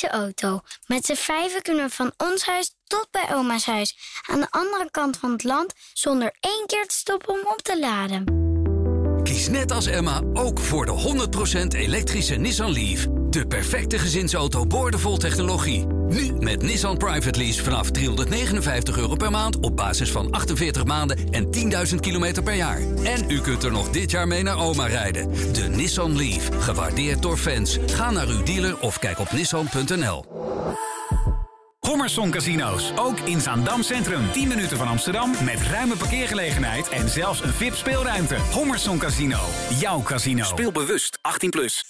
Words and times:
elektrische 0.00 0.08
auto. 0.08 0.60
Met 0.86 1.04
z'n 1.04 1.14
vijven 1.14 1.62
kunnen 1.62 1.84
we 1.84 1.90
van 1.90 2.12
ons 2.16 2.46
huis 2.46 2.74
tot 2.86 3.08
bij 3.10 3.34
oma's 3.34 3.66
huis. 3.66 3.96
Aan 4.26 4.40
de 4.40 4.50
andere 4.50 4.90
kant 4.90 5.16
van 5.16 5.32
het 5.32 5.44
land 5.44 5.74
zonder 5.92 6.36
één 6.40 6.66
keer 6.66 6.86
te 6.86 6.94
stoppen 6.94 7.34
om 7.34 7.40
op 7.46 7.62
te 7.62 7.78
laden. 7.78 8.49
Net 9.48 9.72
als 9.72 9.86
Emma 9.86 10.22
ook 10.32 10.58
voor 10.58 10.86
de 10.86 11.28
100% 11.74 11.78
elektrische 11.78 12.34
Nissan 12.34 12.72
Leaf. 12.72 13.06
De 13.30 13.46
perfecte 13.46 13.98
gezinsauto 13.98 14.66
boordevol 14.66 15.16
technologie. 15.16 15.86
Nu 15.86 16.32
met 16.32 16.62
Nissan 16.62 16.96
Private 16.96 17.38
Lease 17.38 17.64
vanaf 17.64 17.90
359 17.90 18.96
euro 18.96 19.14
per 19.14 19.30
maand 19.30 19.60
op 19.60 19.76
basis 19.76 20.10
van 20.10 20.30
48 20.30 20.84
maanden 20.84 21.18
en 21.30 21.48
10.000 21.90 21.94
kilometer 22.00 22.42
per 22.42 22.54
jaar. 22.54 22.80
En 23.02 23.30
u 23.30 23.40
kunt 23.40 23.62
er 23.62 23.72
nog 23.72 23.90
dit 23.90 24.10
jaar 24.10 24.26
mee 24.26 24.42
naar 24.42 24.58
oma 24.58 24.86
rijden. 24.86 25.30
De 25.52 25.68
Nissan 25.68 26.16
Leaf, 26.16 26.48
gewaardeerd 26.58 27.22
door 27.22 27.36
fans. 27.36 27.78
Ga 27.86 28.10
naar 28.10 28.28
uw 28.28 28.42
dealer 28.42 28.80
of 28.80 28.98
kijk 28.98 29.18
op 29.18 29.32
nissan.nl. 29.32 30.24
Hommerson 31.80 32.30
Casino's, 32.30 32.92
ook 32.96 33.20
in 33.20 33.40
Zaandam 33.40 33.82
Centrum. 33.82 34.32
10 34.32 34.48
minuten 34.48 34.76
van 34.76 34.88
Amsterdam 34.88 35.30
met 35.44 35.62
ruime 35.62 35.96
parkeergelegenheid 35.96 36.88
en 36.88 37.08
zelfs 37.08 37.42
een 37.42 37.52
VIP 37.52 37.74
speelruimte. 37.74 38.34
Hommerson 38.34 38.98
Casino, 38.98 39.38
jouw 39.78 40.02
casino. 40.02 40.44
Speel 40.44 40.72
bewust 40.72 41.18
18+. 41.18 41.48
Plus. 41.48 41.84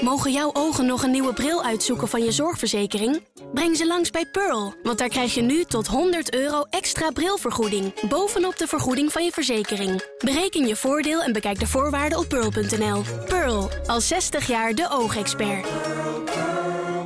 Mogen 0.00 0.32
jouw 0.32 0.50
ogen 0.52 0.86
nog 0.86 1.02
een 1.02 1.10
nieuwe 1.10 1.32
bril 1.32 1.64
uitzoeken 1.64 2.08
van 2.08 2.24
je 2.24 2.32
zorgverzekering? 2.32 3.22
Breng 3.52 3.76
ze 3.76 3.86
langs 3.86 4.10
bij 4.10 4.26
Pearl, 4.26 4.74
want 4.82 4.98
daar 4.98 5.08
krijg 5.08 5.34
je 5.34 5.42
nu 5.42 5.64
tot 5.64 5.86
100 5.86 6.34
euro 6.34 6.62
extra 6.70 7.10
brilvergoeding... 7.10 8.08
bovenop 8.08 8.58
de 8.58 8.66
vergoeding 8.66 9.12
van 9.12 9.24
je 9.24 9.30
verzekering. 9.32 10.02
Bereken 10.18 10.66
je 10.66 10.76
voordeel 10.76 11.22
en 11.22 11.32
bekijk 11.32 11.60
de 11.60 11.66
voorwaarden 11.66 12.18
op 12.18 12.28
pearl.nl. 12.28 13.02
Pearl, 13.26 13.68
al 13.86 14.00
60 14.00 14.46
jaar 14.46 14.74
de 14.74 14.88
oogexpert. 14.90 15.66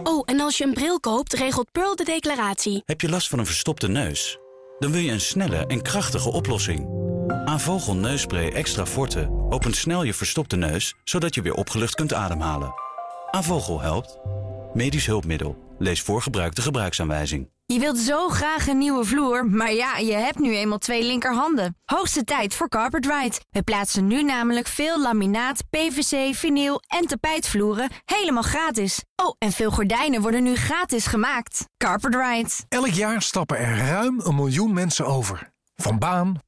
Oh, 0.06 0.22
en 0.24 0.40
als 0.40 0.58
je 0.58 0.64
een 0.64 0.72
bril 0.72 1.00
koopt, 1.00 1.32
regelt 1.32 1.72
Pearl 1.72 1.96
de 1.96 2.04
declaratie. 2.04 2.82
Heb 2.86 3.00
je 3.00 3.08
last 3.08 3.28
van 3.28 3.38
een 3.38 3.46
verstopte 3.46 3.88
neus? 3.88 4.38
Dan 4.78 4.92
wil 4.92 5.00
je 5.00 5.12
een 5.12 5.20
snelle 5.20 5.66
en 5.66 5.82
krachtige 5.82 6.32
oplossing. 6.32 6.88
Avogel 7.44 7.94
neusspray 7.94 8.52
extra 8.52 8.86
forte 8.86 9.28
opent 9.48 9.76
snel 9.76 10.02
je 10.02 10.14
verstopte 10.14 10.56
neus... 10.56 10.94
zodat 11.04 11.34
je 11.34 11.42
weer 11.42 11.54
opgelucht 11.54 11.94
kunt 11.94 12.12
ademhalen. 12.12 12.74
Avogel 13.30 13.80
helpt. 13.80 14.18
Medisch 14.74 15.06
hulpmiddel. 15.06 15.76
Lees 15.78 16.02
voor 16.02 16.22
gebruik 16.22 16.54
de 16.54 16.62
gebruiksaanwijzing. 16.62 17.50
Je 17.66 17.78
wilt 17.78 17.98
zo 17.98 18.28
graag 18.28 18.66
een 18.66 18.78
nieuwe 18.78 19.04
vloer, 19.04 19.46
maar 19.46 19.72
ja, 19.72 19.96
je 19.96 20.12
hebt 20.12 20.38
nu 20.38 20.56
eenmaal 20.56 20.78
twee 20.78 21.04
linkerhanden. 21.04 21.76
Hoogste 21.84 22.24
tijd 22.24 22.54
voor 22.54 22.68
Carpet 22.68 23.06
Ride. 23.06 23.40
We 23.50 23.62
plaatsen 23.62 24.06
nu 24.06 24.22
namelijk 24.22 24.66
veel 24.66 25.00
laminaat, 25.00 25.64
PVC, 25.70 26.34
vinyl 26.34 26.80
en 26.86 27.06
tapijtvloeren 27.06 27.90
helemaal 28.04 28.42
gratis. 28.42 29.04
Oh, 29.16 29.34
en 29.38 29.52
veel 29.52 29.70
gordijnen 29.70 30.20
worden 30.20 30.42
nu 30.42 30.54
gratis 30.56 31.06
gemaakt. 31.06 31.68
Carpet 31.76 32.14
Ride. 32.14 32.50
Elk 32.68 32.86
jaar 32.88 33.22
stappen 33.22 33.58
er 33.58 33.76
ruim 33.76 34.20
een 34.24 34.34
miljoen 34.34 34.72
mensen 34.72 35.06
over. 35.06 35.52
Van 35.74 35.98
baan, 35.98 36.40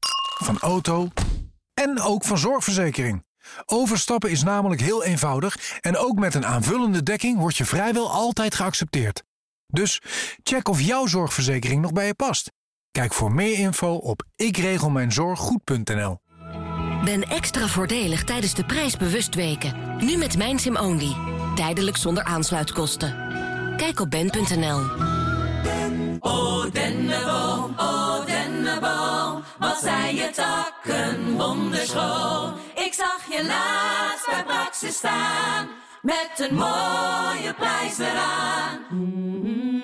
van 0.44 0.58
auto 0.58 1.08
en 1.74 2.00
ook 2.00 2.24
van 2.24 2.38
zorgverzekering. 2.38 3.25
Overstappen 3.64 4.30
is 4.30 4.42
namelijk 4.42 4.80
heel 4.80 5.04
eenvoudig 5.04 5.78
en 5.80 5.96
ook 5.96 6.18
met 6.18 6.34
een 6.34 6.46
aanvullende 6.46 7.02
dekking 7.02 7.38
word 7.38 7.56
je 7.56 7.64
vrijwel 7.64 8.10
altijd 8.10 8.54
geaccepteerd. 8.54 9.22
Dus 9.66 10.00
check 10.42 10.68
of 10.68 10.80
jouw 10.80 11.06
zorgverzekering 11.06 11.82
nog 11.82 11.92
bij 11.92 12.06
je 12.06 12.14
past. 12.14 12.52
Kijk 12.90 13.14
voor 13.14 13.32
meer 13.32 13.58
info 13.58 13.94
op 13.94 14.22
ikregelmijnzorggoed.nl. 14.36 16.18
Ben 17.04 17.22
extra 17.22 17.66
voordelig 17.66 18.24
tijdens 18.24 18.54
de 18.54 18.64
prijsbewustweken. 18.64 19.96
Nu 19.98 20.16
met 20.16 20.36
Mijn 20.36 20.58
Sim 20.58 20.76
Only. 20.76 21.16
Tijdelijk 21.54 21.96
zonder 21.96 22.24
aansluitkosten. 22.24 23.14
Kijk 23.76 24.00
op 24.00 24.10
ben.nl. 24.10 24.80
Dennenboom, 28.80 29.42
wat 29.58 29.78
zijn 29.82 30.14
je 30.14 30.30
takken 30.30 31.36
wonderschoon. 31.36 32.54
Ik 32.74 32.92
zag 32.92 33.20
je 33.30 33.44
laatst 33.46 34.26
bij 34.30 34.44
Praxis 34.44 34.94
staan, 34.94 35.68
met 36.02 36.48
een 36.48 36.54
mooie 36.54 37.54
prijs 37.56 37.98
eraan. 37.98 38.78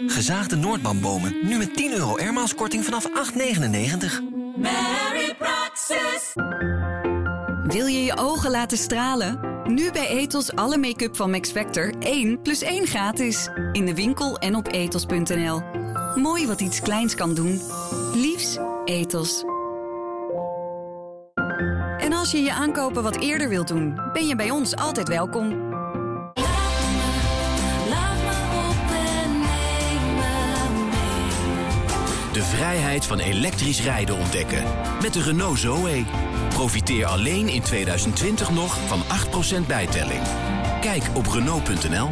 Gezaagde 0.06 0.56
Noordbambomen, 0.56 1.36
nu 1.42 1.56
met 1.56 1.76
10 1.76 1.92
euro 1.92 2.16
airmaals-korting 2.18 2.84
vanaf 2.84 3.08
8,99. 3.08 3.12
Mary 4.56 5.34
Praxis. 5.38 6.32
Wil 7.64 7.86
je 7.86 8.04
je 8.04 8.16
ogen 8.16 8.50
laten 8.50 8.78
stralen? 8.78 9.50
Nu 9.64 9.90
bij 9.92 10.08
Ethos 10.08 10.54
alle 10.54 10.78
make-up 10.78 11.16
van 11.16 11.30
Max 11.30 11.50
Factor 11.50 11.92
1 11.98 12.42
plus 12.42 12.62
1 12.62 12.86
gratis. 12.86 13.48
In 13.72 13.86
de 13.86 13.94
winkel 13.94 14.38
en 14.38 14.54
op 14.54 14.72
ethos.nl. 14.72 15.81
Mooi 16.14 16.46
wat 16.46 16.60
iets 16.60 16.80
kleins 16.80 17.14
kan 17.14 17.34
doen. 17.34 17.60
Liefs, 18.14 18.58
Ethos. 18.84 19.44
En 21.98 22.12
als 22.12 22.30
je 22.30 22.40
je 22.42 22.52
aankopen 22.52 23.02
wat 23.02 23.16
eerder 23.16 23.48
wilt 23.48 23.68
doen, 23.68 24.00
ben 24.12 24.26
je 24.26 24.36
bij 24.36 24.50
ons 24.50 24.76
altijd 24.76 25.08
welkom. 25.08 25.70
De 32.32 32.42
vrijheid 32.42 33.06
van 33.06 33.18
elektrisch 33.18 33.82
rijden 33.82 34.18
ontdekken. 34.18 34.64
Met 35.02 35.12
de 35.12 35.22
Renault 35.22 35.58
Zoe. 35.58 36.04
Profiteer 36.48 37.06
alleen 37.06 37.48
in 37.48 37.62
2020 37.62 38.50
nog 38.50 38.78
van 38.86 39.00
8% 39.62 39.66
bijtelling. 39.66 40.22
Kijk 40.80 41.02
op 41.14 41.26
Renault.nl. 41.26 42.10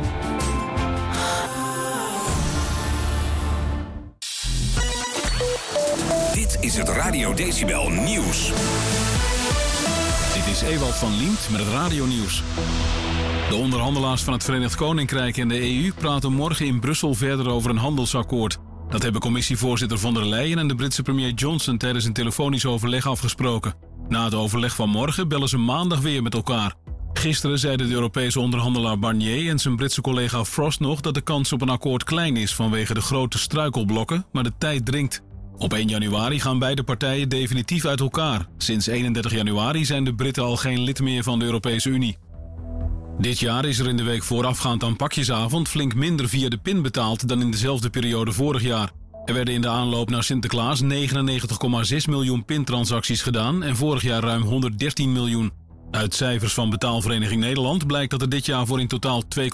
is 6.60 6.76
het 6.76 6.88
Radio 6.88 7.34
Decibel 7.34 7.88
Nieuws. 7.88 8.52
Dit 10.34 10.46
is 10.46 10.62
Ewald 10.62 10.94
van 10.94 11.16
Liemt 11.16 11.48
met 11.50 11.60
het 11.60 11.68
radionieuws. 11.68 12.42
De 13.48 13.54
onderhandelaars 13.54 14.22
van 14.22 14.32
het 14.32 14.44
Verenigd 14.44 14.74
Koninkrijk 14.74 15.36
en 15.36 15.48
de 15.48 15.60
EU 15.60 15.92
praten 15.92 16.32
morgen 16.32 16.66
in 16.66 16.80
Brussel 16.80 17.14
verder 17.14 17.48
over 17.48 17.70
een 17.70 17.76
handelsakkoord. 17.76 18.58
Dat 18.88 19.02
hebben 19.02 19.20
commissievoorzitter 19.20 19.98
von 19.98 20.14
der 20.14 20.26
Leyen 20.26 20.58
en 20.58 20.68
de 20.68 20.74
Britse 20.74 21.02
premier 21.02 21.32
Johnson 21.32 21.76
tijdens 21.76 22.04
een 22.04 22.12
telefonisch 22.12 22.66
overleg 22.66 23.06
afgesproken. 23.06 23.74
Na 24.08 24.24
het 24.24 24.34
overleg 24.34 24.74
van 24.74 24.88
morgen 24.88 25.28
bellen 25.28 25.48
ze 25.48 25.58
maandag 25.58 26.00
weer 26.00 26.22
met 26.22 26.34
elkaar. 26.34 26.74
Gisteren 27.12 27.58
zeiden 27.58 27.88
de 27.88 27.94
Europese 27.94 28.40
onderhandelaar 28.40 28.98
Barnier 28.98 29.50
en 29.50 29.58
zijn 29.58 29.76
Britse 29.76 30.00
collega 30.00 30.44
Frost 30.44 30.80
nog 30.80 31.00
dat 31.00 31.14
de 31.14 31.20
kans 31.20 31.52
op 31.52 31.60
een 31.60 31.68
akkoord 31.68 32.04
klein 32.04 32.36
is 32.36 32.54
vanwege 32.54 32.94
de 32.94 33.00
grote 33.00 33.38
struikelblokken, 33.38 34.26
maar 34.32 34.42
de 34.42 34.52
tijd 34.58 34.86
dringt. 34.86 35.22
Op 35.58 35.72
1 35.72 35.88
januari 35.88 36.40
gaan 36.40 36.58
beide 36.58 36.82
partijen 36.82 37.28
definitief 37.28 37.84
uit 37.84 38.00
elkaar. 38.00 38.46
Sinds 38.56 38.86
31 38.86 39.32
januari 39.32 39.84
zijn 39.84 40.04
de 40.04 40.14
Britten 40.14 40.42
al 40.42 40.56
geen 40.56 40.80
lid 40.80 41.00
meer 41.00 41.22
van 41.22 41.38
de 41.38 41.44
Europese 41.44 41.88
Unie. 41.88 42.16
Dit 43.18 43.38
jaar 43.38 43.64
is 43.64 43.78
er 43.78 43.88
in 43.88 43.96
de 43.96 44.02
week 44.02 44.22
voorafgaand 44.22 44.84
aan 44.84 44.96
pakjesavond 44.96 45.68
flink 45.68 45.94
minder 45.94 46.28
via 46.28 46.48
de 46.48 46.58
PIN 46.58 46.82
betaald 46.82 47.28
dan 47.28 47.40
in 47.40 47.50
dezelfde 47.50 47.90
periode 47.90 48.32
vorig 48.32 48.62
jaar. 48.62 48.90
Er 49.24 49.34
werden 49.34 49.54
in 49.54 49.60
de 49.60 49.68
aanloop 49.68 50.10
naar 50.10 50.24
Sinterklaas 50.24 50.82
99,6 50.82 50.88
miljoen 52.08 52.44
pintransacties 52.44 53.22
gedaan 53.22 53.62
en 53.62 53.76
vorig 53.76 54.02
jaar 54.02 54.22
ruim 54.22 54.42
113 54.42 55.12
miljoen. 55.12 55.52
Uit 55.90 56.14
cijfers 56.14 56.54
van 56.54 56.70
Betaalvereniging 56.70 57.40
Nederland 57.40 57.86
blijkt 57.86 58.10
dat 58.10 58.22
er 58.22 58.28
dit 58.28 58.46
jaar 58.46 58.66
voor 58.66 58.80
in 58.80 58.88
totaal 58.88 59.22
2,6 59.38 59.46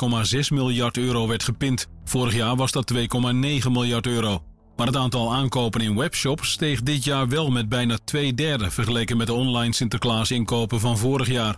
miljard 0.49 0.96
euro 0.96 1.28
werd 1.28 1.42
gepind. 1.42 1.87
Vorig 2.04 2.34
jaar 2.34 2.56
was 2.56 2.72
dat 2.72 2.92
2,9 2.94 2.99
miljard 3.70 4.06
euro. 4.06 4.42
Maar 4.76 4.87
het 4.87 4.96
aantal 4.96 5.34
aankopen 5.34 5.81
in 5.81 5.96
webshops 5.96 6.50
steeg 6.50 6.82
dit 6.82 7.05
jaar 7.05 7.28
wel 7.28 7.50
met 7.50 7.69
bijna 7.69 7.99
twee 8.05 8.34
derde 8.34 8.70
vergeleken 8.70 9.17
met 9.17 9.26
de 9.26 9.32
online 9.32 9.75
Sinterklaas 9.75 10.31
inkopen 10.31 10.81
van 10.81 10.99
vorig 10.99 11.28
jaar. 11.28 11.56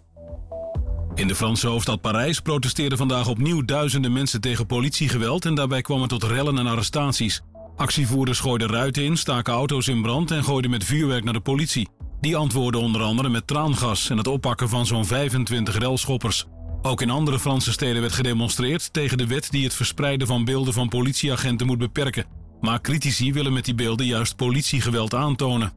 In 1.14 1.28
de 1.28 1.34
Franse 1.34 1.66
hoofdstad 1.66 2.00
Parijs 2.00 2.40
protesteerden 2.40 2.98
vandaag 2.98 3.28
opnieuw 3.28 3.64
duizenden 3.64 4.12
mensen 4.12 4.40
tegen 4.40 4.66
politiegeweld 4.66 5.44
en 5.44 5.54
daarbij 5.54 5.82
kwam 5.82 6.00
het 6.00 6.08
tot 6.08 6.22
rellen 6.22 6.58
en 6.58 6.66
arrestaties. 6.66 7.40
Actievoerders 7.76 8.40
gooiden 8.40 8.68
ruiten 8.68 9.04
in, 9.04 9.16
staken 9.16 9.52
auto's 9.52 9.88
in 9.88 10.02
brand 10.02 10.30
en 10.30 10.44
gooiden 10.44 10.70
met 10.70 10.84
vuurwerk 10.84 11.24
naar 11.24 11.32
de 11.32 11.40
politie. 11.40 11.88
Die 12.20 12.36
antwoordde 12.36 12.78
onder 12.78 13.02
andere 13.02 13.28
met 13.28 13.46
traangas 13.46 14.10
en 14.10 14.16
het 14.16 14.26
oppakken 14.26 14.68
van 14.68 14.86
zo'n 14.86 15.06
25 15.06 15.78
relschoppers. 15.78 16.46
Ook 16.82 17.02
in 17.02 17.10
andere 17.10 17.38
Franse 17.38 17.72
steden 17.72 18.00
werd 18.00 18.12
gedemonstreerd 18.12 18.92
tegen 18.92 19.18
de 19.18 19.26
wet 19.26 19.50
die 19.50 19.64
het 19.64 19.74
verspreiden 19.74 20.26
van 20.26 20.44
beelden 20.44 20.72
van 20.72 20.88
politieagenten 20.88 21.66
moet 21.66 21.78
beperken. 21.78 22.37
Maar 22.60 22.80
critici 22.80 23.32
willen 23.32 23.52
met 23.52 23.64
die 23.64 23.74
beelden 23.74 24.06
juist 24.06 24.36
politiegeweld 24.36 25.14
aantonen. 25.14 25.72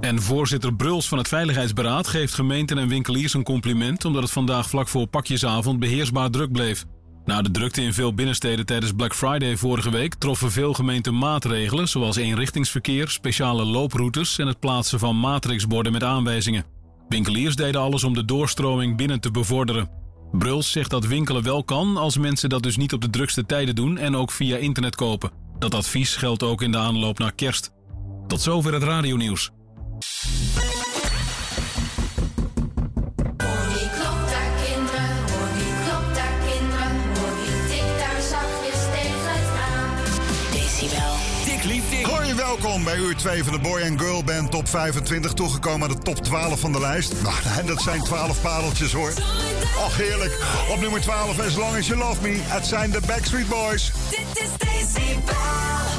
En 0.00 0.22
voorzitter 0.22 0.74
Bruls 0.74 1.08
van 1.08 1.18
het 1.18 1.28
Veiligheidsberaad 1.28 2.06
geeft 2.06 2.34
gemeenten 2.34 2.78
en 2.78 2.88
winkeliers 2.88 3.34
een 3.34 3.42
compliment 3.42 4.04
omdat 4.04 4.22
het 4.22 4.32
vandaag 4.32 4.68
vlak 4.68 4.88
voor 4.88 5.06
pakjesavond 5.06 5.78
beheersbaar 5.78 6.30
druk 6.30 6.52
bleef. 6.52 6.84
Na 7.24 7.42
de 7.42 7.50
drukte 7.50 7.82
in 7.82 7.92
veel 7.92 8.14
binnensteden 8.14 8.66
tijdens 8.66 8.92
Black 8.92 9.14
Friday 9.14 9.56
vorige 9.56 9.90
week 9.90 10.14
troffen 10.14 10.50
veel 10.50 10.74
gemeenten 10.74 11.18
maatregelen 11.18 11.88
zoals 11.88 12.16
eenrichtingsverkeer, 12.16 13.08
speciale 13.08 13.64
looproutes 13.64 14.38
en 14.38 14.46
het 14.46 14.58
plaatsen 14.60 14.98
van 14.98 15.16
matrixborden 15.16 15.92
met 15.92 16.04
aanwijzingen. 16.04 16.64
Winkeliers 17.08 17.56
deden 17.56 17.80
alles 17.80 18.04
om 18.04 18.14
de 18.14 18.24
doorstroming 18.24 18.96
binnen 18.96 19.20
te 19.20 19.30
bevorderen. 19.30 19.90
Bruls 20.32 20.70
zegt 20.70 20.90
dat 20.90 21.06
winkelen 21.06 21.42
wel 21.42 21.64
kan 21.64 21.96
als 21.96 22.18
mensen 22.18 22.48
dat 22.48 22.62
dus 22.62 22.76
niet 22.76 22.92
op 22.92 23.00
de 23.00 23.10
drukste 23.10 23.46
tijden 23.46 23.74
doen 23.74 23.98
en 23.98 24.16
ook 24.16 24.30
via 24.30 24.56
internet 24.56 24.94
kopen. 24.94 25.41
Dat 25.62 25.74
advies 25.74 26.16
geldt 26.16 26.42
ook 26.42 26.62
in 26.62 26.72
de 26.72 26.78
aanloop 26.78 27.18
naar 27.18 27.32
kerst. 27.32 27.70
Tot 28.26 28.40
zover 28.40 28.72
het 28.72 28.82
radionieuws. 28.82 29.50
Welkom 42.34 42.84
bij 42.84 42.96
uur 42.96 43.16
2 43.16 43.44
van 43.44 43.52
de 43.52 43.58
Boy 43.58 43.82
and 43.82 44.00
Girl 44.00 44.24
Band 44.24 44.50
Top 44.50 44.68
25. 44.68 45.32
Toegekomen 45.32 45.88
aan 45.88 45.96
de 45.96 46.02
top 46.02 46.16
12 46.16 46.60
van 46.60 46.72
de 46.72 46.80
lijst. 46.80 47.14
Nou, 47.22 47.66
dat 47.66 47.82
zijn 47.82 48.02
12 48.02 48.40
pareltjes 48.40 48.92
hoor. 48.92 49.12
Och, 49.84 49.96
heerlijk. 49.96 50.38
Op 50.70 50.80
nummer 50.80 51.00
12, 51.00 51.40
As 51.40 51.56
Long 51.56 51.76
As 51.76 51.86
You 51.86 51.98
Love 51.98 52.22
Me. 52.22 52.36
Het 52.40 52.66
zijn 52.66 52.90
de 52.90 53.00
Backstreet 53.06 53.48
Boys. 53.48 53.92
Dit 54.10 54.42
is 54.42 54.48
Decibel. 54.58 55.34
As 55.34 55.91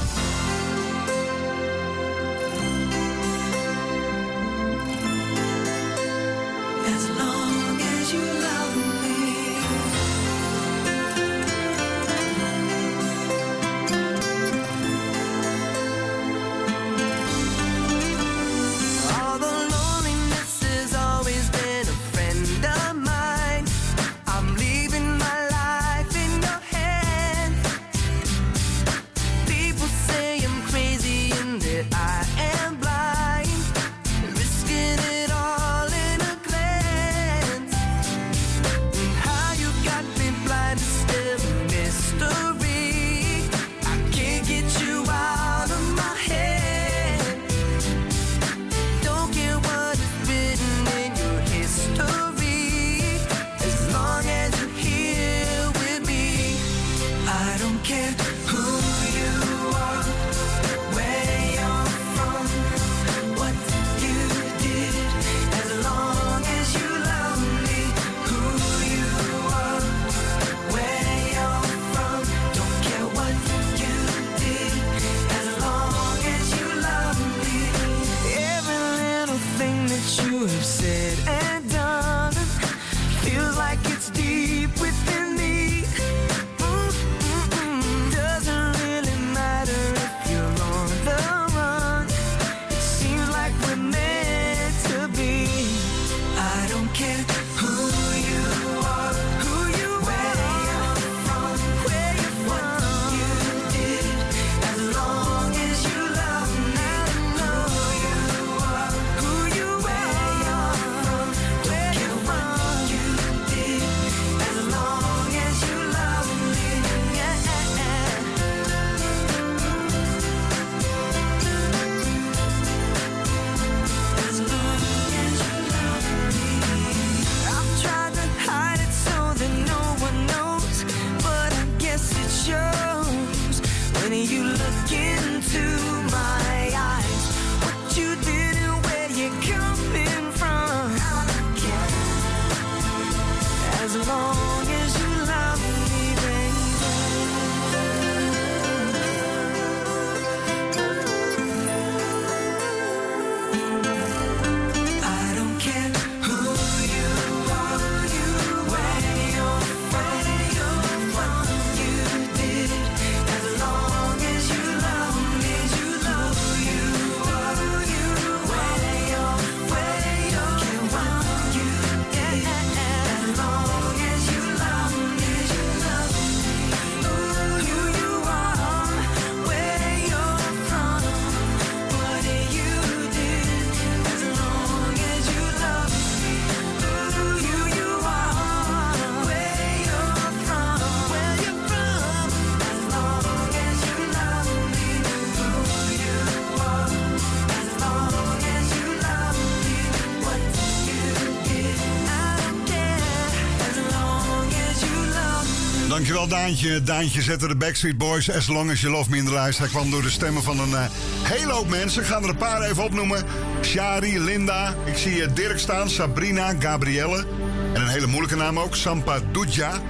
Dankjewel 206.27 206.47
Daantje. 206.47 206.83
Daantje 206.83 207.21
zette 207.21 207.47
de 207.47 207.55
Backstreet 207.55 207.97
Boys 207.97 208.31
As 208.31 208.47
Long 208.47 208.71
As 208.71 208.81
You 208.81 208.93
Love 208.93 209.09
Me 209.09 209.17
in 209.17 209.25
de 209.25 209.31
lijst. 209.31 209.59
Hij 209.59 209.67
kwam 209.67 209.91
door 209.91 210.01
de 210.01 210.09
stemmen 210.09 210.43
van 210.43 210.59
een 210.59 210.75
eh, 210.75 210.85
hele 211.23 211.51
hoop 211.51 211.69
mensen. 211.69 212.01
Ik 212.01 212.07
ga 212.07 212.17
er 212.21 212.29
een 212.29 212.37
paar 212.37 212.61
even 212.61 212.83
opnoemen. 212.83 213.23
Shari, 213.61 214.19
Linda, 214.19 214.75
ik 214.85 214.97
zie 214.97 215.23
eh, 215.23 215.29
Dirk 215.33 215.59
staan, 215.59 215.89
Sabrina, 215.89 216.53
Gabrielle. 216.59 217.25
En 217.73 217.81
een 217.81 217.87
hele 217.87 218.07
moeilijke 218.07 218.35
naam 218.35 218.59
ook, 218.59 218.75
Sampa 218.75 219.19
Dudja. 219.31 219.81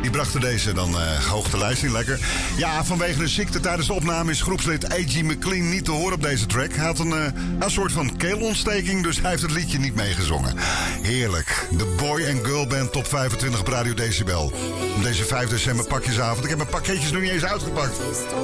Die 0.00 0.10
brachten 0.10 0.40
deze 0.40 0.72
dan 0.72 1.00
eh 1.00 1.24
hoog 1.24 1.50
de 1.50 1.90
lekker. 1.90 2.18
Ja, 2.56 2.84
vanwege 2.84 3.22
een 3.22 3.28
ziekte 3.28 3.60
tijdens 3.60 3.86
de 3.86 3.92
opname 3.92 4.30
is 4.30 4.42
groepslid 4.42 4.92
A.G. 4.92 5.22
McLean 5.22 5.68
niet 5.68 5.84
te 5.84 5.90
horen 5.90 6.14
op 6.14 6.22
deze 6.22 6.46
track. 6.46 6.72
Hij 6.72 6.84
had 6.84 6.98
een, 6.98 7.12
eh, 7.12 7.24
een 7.58 7.70
soort 7.70 7.92
van 7.92 8.16
keelontsteking, 8.16 9.02
dus 9.02 9.20
hij 9.20 9.30
heeft 9.30 9.42
het 9.42 9.50
liedje 9.50 9.78
niet 9.78 9.94
meegezongen. 9.94 10.54
Heerlijk. 11.02 11.66
De 11.70 11.94
Boy 11.96 12.26
and 12.30 12.46
Girl 12.46 12.66
Band 12.66 12.92
Top 12.92 13.06
25 13.06 13.60
op 13.60 13.68
Radio 13.68 13.94
Decibel. 13.94 14.52
Op 14.96 15.02
deze 15.02 15.24
5 15.24 15.48
december 15.48 15.86
pakjesavond. 15.86 16.42
Ik 16.42 16.48
heb 16.48 16.58
mijn 16.58 16.70
pakketjes 16.70 17.10
nog 17.10 17.22
niet 17.22 17.30
eens 17.30 17.44
uitgepakt. 17.44 17.98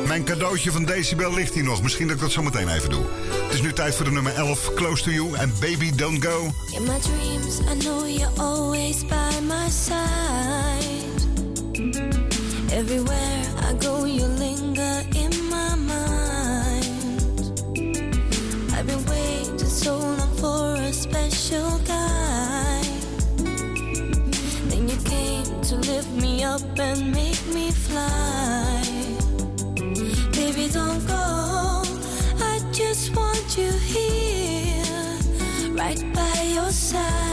Mijn 0.07 0.25
cadeautje 0.25 0.73
van 0.73 0.85
Decibel 0.85 1.35
ligt 1.35 1.55
hier 1.55 1.65
nog. 1.65 1.83
Misschien 1.83 2.07
dat 2.07 2.17
ik 2.17 2.23
dat 2.23 2.33
zo 2.33 2.43
meteen 2.43 2.69
even 2.69 2.91
doe. 2.91 3.05
Het 3.45 3.55
is 3.55 3.61
nu 3.61 3.73
tijd 3.73 3.95
voor 3.95 4.05
de 4.05 4.11
nummer 4.13 4.35
11, 4.35 4.75
Close 4.75 5.03
to 5.03 5.11
You 5.11 5.35
en 5.35 5.53
Baby 5.61 5.95
Don't 5.95 6.25
Go. 6.25 6.55
In 6.77 6.83
my 6.83 6.99
dreams, 7.01 7.59
I 7.59 7.79
know 7.79 8.09
you're 8.09 8.41
always 8.41 9.05
by 9.07 9.41
my 9.47 9.71
side. 9.71 10.96
Everywhere 12.77 13.43
I 13.57 13.73
go, 13.81 14.05
you 14.05 14.27
linger 14.27 15.03
in 15.15 15.33
my 15.49 15.75
mind. 15.77 17.63
I've 18.75 18.87
been 18.87 19.03
waiting 19.07 19.59
so 19.59 19.97
long 19.97 20.37
for 20.37 20.75
a 20.75 20.93
special 20.93 21.79
guy. 21.87 22.83
Then 24.69 24.91
you 24.91 24.97
came 25.05 25.47
to 25.63 25.77
lift 25.77 26.11
me 26.21 26.45
up 26.45 26.61
and 26.79 27.13
make 27.13 27.43
me 27.47 27.71
fly. 27.71 28.83
Baby, 30.33 30.69
don't 30.71 31.03
go. 31.07 31.83
I 32.45 32.61
just 32.73 33.17
want 33.17 33.57
you 33.57 33.73
here, 33.73 34.85
right 35.73 36.05
by 36.13 36.43
your 36.43 36.71
side. 36.71 37.26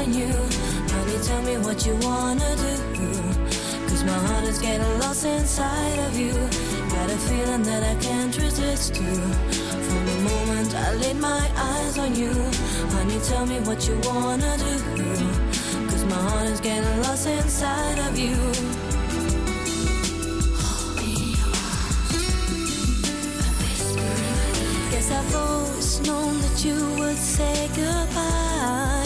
On 0.00 0.14
you, 0.14 0.32
honey, 0.94 1.18
tell 1.22 1.42
me 1.42 1.56
what 1.58 1.84
you 1.84 1.94
wanna 2.08 2.50
do. 2.64 2.74
Cause 3.88 4.02
my 4.04 4.18
heart 4.26 4.44
is 4.44 4.58
getting 4.58 4.98
lost 5.00 5.26
inside 5.26 5.98
of 6.06 6.18
you. 6.18 6.32
Got 6.94 7.10
a 7.10 7.18
feeling 7.28 7.62
that 7.64 7.82
I 7.82 7.94
can't 8.00 8.34
resist 8.38 8.96
you. 8.96 9.14
From 9.86 10.02
the 10.10 10.18
moment 10.30 10.74
I 10.74 10.94
laid 11.02 11.16
my 11.16 11.44
eyes 11.54 11.98
on 11.98 12.14
you, 12.14 12.32
honey, 12.94 13.18
tell 13.30 13.44
me 13.44 13.58
what 13.68 13.86
you 13.88 13.96
wanna 14.10 14.52
do. 14.66 14.74
Cause 15.90 16.04
my 16.04 16.20
heart 16.28 16.46
is 16.46 16.60
getting 16.60 16.96
lost 17.02 17.26
inside 17.26 17.98
of 18.06 18.18
you. 18.18 18.36
Guess 24.92 25.10
I've 25.18 25.34
always 25.34 26.00
known 26.06 26.40
that 26.40 26.64
you 26.64 26.78
would 26.98 27.18
say 27.18 27.68
goodbye. 27.76 28.99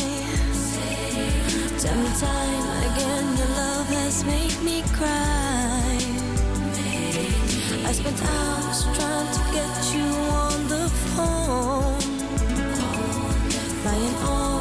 Time 2.21 2.93
again, 2.93 3.37
your 3.37 3.49
love 3.49 3.89
has 3.89 4.25
made 4.25 4.57
me 4.63 4.83
cry. 4.93 5.99
I 7.85 7.93
spent 7.93 8.23
hours 8.23 8.85
trying 8.97 9.33
to 9.35 9.41
get 9.53 9.75
you 9.93 10.07
on 10.31 10.69
the 10.69 10.89
phone. 11.11 11.99
Lying 13.85 14.15
on 14.31 14.54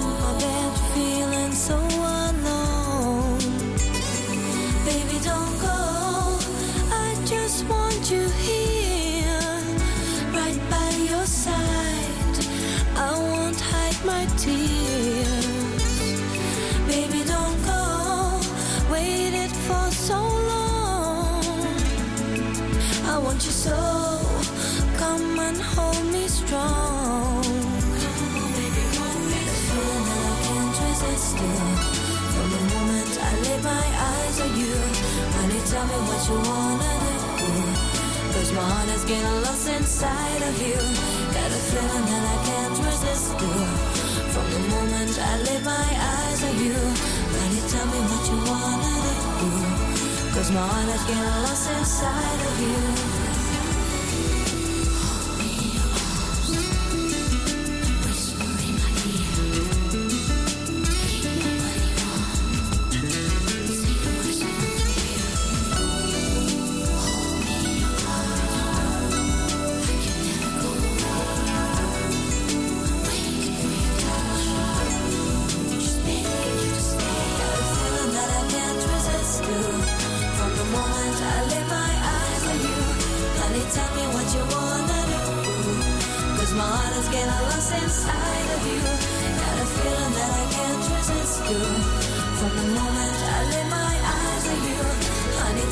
tell 35.83 35.99
me 35.99 36.07
what 36.07 36.21
you 36.29 36.37
wanna 36.49 36.93
do. 37.39 37.51
Cause 38.33 38.51
my 38.53 38.61
heart 38.61 38.89
is 38.89 39.03
getting 39.03 39.41
lost 39.43 39.67
inside 39.69 40.41
of 40.49 40.55
you. 40.61 40.79
Got 41.35 41.49
a 41.57 41.61
feeling 41.69 42.05
that 42.11 42.23
I 42.33 42.37
can't 42.47 42.77
resist 42.87 43.31
you. 43.41 43.55
From 44.33 44.47
the 44.53 44.61
moment 44.75 45.13
I 45.19 45.33
lay 45.47 45.59
my 45.73 45.87
eyes 46.15 46.43
on 46.47 46.55
you, 46.65 46.79
honey, 47.35 47.61
tell 47.71 47.87
me 47.93 47.99
what 48.09 48.23
you 48.31 48.39
wanna 48.51 48.95
do. 49.41 49.51
Cause 50.35 50.51
my 50.51 50.65
heart 50.71 50.89
is 50.95 51.03
getting 51.09 51.41
lost 51.45 51.69
inside 51.71 52.39
of 52.49 52.55
you. 52.61 53.22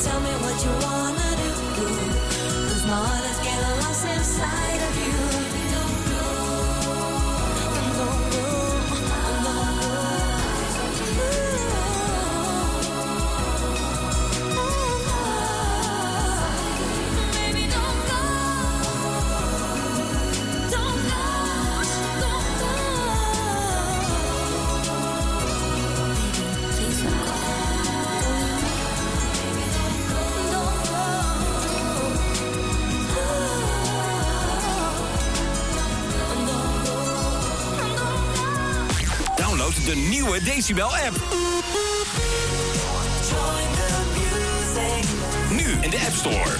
Tell 0.04 0.20
me 0.20 0.30
what 0.42 0.64
you 0.64 0.72
wanna 0.82 1.30
do. 1.36 1.50
Cause 2.68 2.86
my 2.86 3.21
nieuwe 40.52 40.62
Decibel 40.62 40.84
app. 40.84 41.16
Nu 45.50 45.82
in 45.82 45.90
de 45.90 45.98
App 45.98 46.14
Store. 46.14 46.56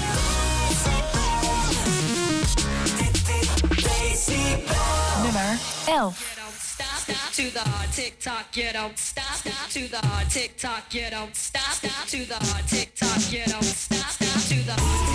Nummer 5.23 5.59
11. 5.87 6.15
Stop 7.03 7.33
to 7.33 7.51
the 7.51 7.59
hard 7.59 7.93
tick 7.93 8.19
tock, 8.19 8.57
you 8.57 8.73
don't 8.73 8.99
stop. 8.99 9.35
Stop 9.35 9.69
to 9.71 9.89
the 9.89 10.07
hard 10.07 10.31
tick 10.31 10.57
tock, 10.57 10.95
you 10.95 11.11
don't 11.11 11.37
stop. 11.37 11.73
Stop 11.73 12.07
to 12.07 12.27
the 12.27 12.35
hard 12.35 12.67
tick 12.69 12.95
tock, 12.95 13.33
you 13.33 13.45
don't 13.47 13.65
stop. 13.65 14.11
Stop 14.11 14.43
to 14.49 14.65
the 14.65 15.12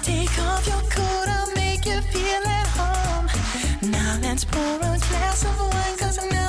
take 0.00 0.38
off 0.38 0.66
your 0.66 0.80
coat, 0.88 1.28
I'll 1.28 1.54
make 1.54 1.84
you 1.84 2.00
feel 2.00 2.42
at 2.46 2.66
home. 2.68 3.26
Now 3.90 4.18
let's 4.22 4.44
pour 4.46 4.76
a 4.76 4.98
glass 5.08 5.44
of 5.44 5.58
wine, 5.60 5.98
cause 5.98 6.18
now 6.30 6.41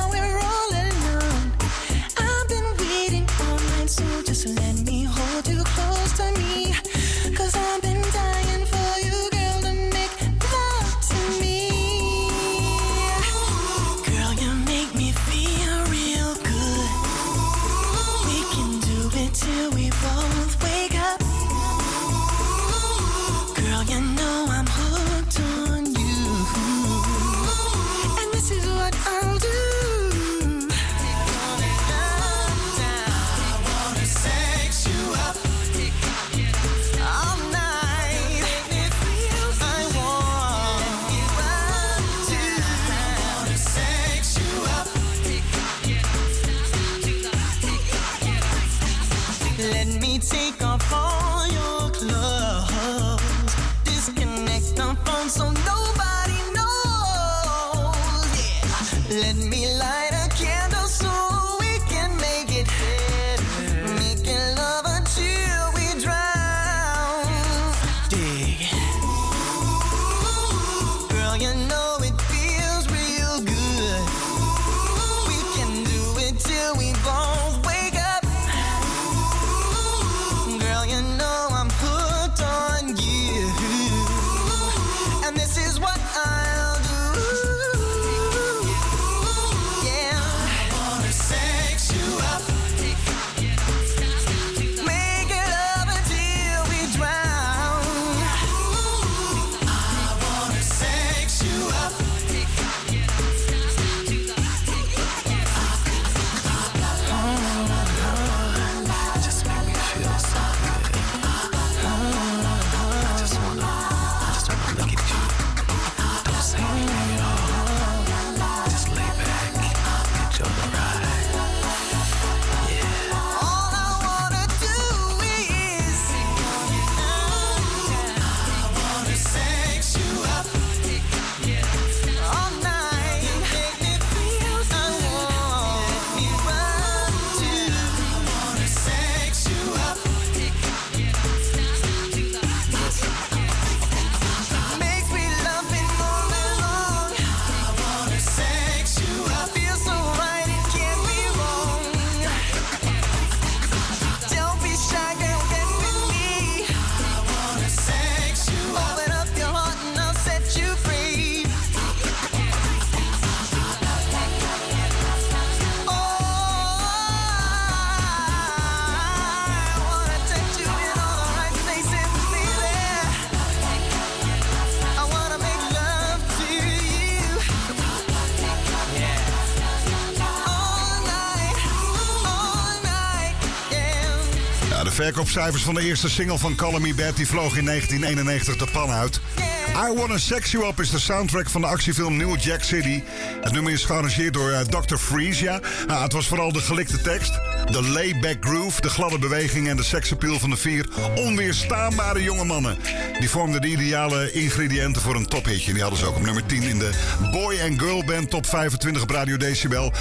Verkoopcijfers 185.24 185.64
van 185.64 185.74
de 185.74 185.82
eerste 185.82 186.10
single 186.10 186.38
van 186.38 186.56
Call 186.56 186.80
Me 186.80 186.94
Bad 186.94 187.16
die 187.16 187.28
vloog 187.28 187.58
in 187.58 187.66
1991 187.66 188.58
de 188.58 188.68
pan 188.72 188.90
uit. 188.90 189.20
I 189.68 189.98
Wanna 189.98 190.18
Sex 190.18 190.52
You 190.52 190.68
Up 190.68 190.80
is 190.80 190.90
de 190.90 191.00
soundtrack 191.00 191.50
van 191.50 191.62
de 191.62 191.68
actiefilm 191.68 192.18
New 192.18 192.40
Jack 192.40 192.64
City. 192.64 193.02
Het 193.42 193.54
nummer 193.54 193.74
is 193.74 193.86
gearrangeerd 193.86 194.34
door 194.34 194.52
eh, 194.52 194.60
Dr. 194.60 194.96
Freeze. 194.96 195.44
Ja. 195.44 195.60
Nou, 195.88 196.04
het 196.04 196.14
was 196.14 196.28
vooral 196.28 196.52
de 196.52 196.60
gelikte 196.60 197.02
tekst, 197.02 197.34
de 197.72 197.90
layback 197.90 198.46
groove, 198.46 198.82
de 198.82 198.90
gladde 198.90 199.20
beweging 199.20 199.70
en 199.70 199.78
de 199.78 199.84
seksappeal 199.84 200.40
van 200.40 200.50
de 200.50 200.58
vier 200.58 200.88
onweerstaanbare 201.16 202.24
jonge 202.24 202.46
mannen. 202.46 202.78
Die 203.20 203.30
vormden 203.30 203.62
de 203.62 203.68
ideale 203.68 204.32
ingrediënten 204.32 205.02
voor 205.02 205.16
een 205.16 205.28
tophitje. 205.28 205.74
Die 205.74 205.82
hadden 205.82 206.00
ze 206.00 206.06
ook 206.06 206.16
op 206.16 206.24
nummer 206.24 206.46
10 206.46 206.64
in 206.64 206.80
de 206.80 206.90
Boy 207.32 207.60
and 207.70 207.80
Girl 207.80 208.04
Band 208.06 208.30
Top 208.30 208.46
25 208.46 209.02
op 209.02 209.10
Radio 209.10 209.38
Decibel. 209.38 209.94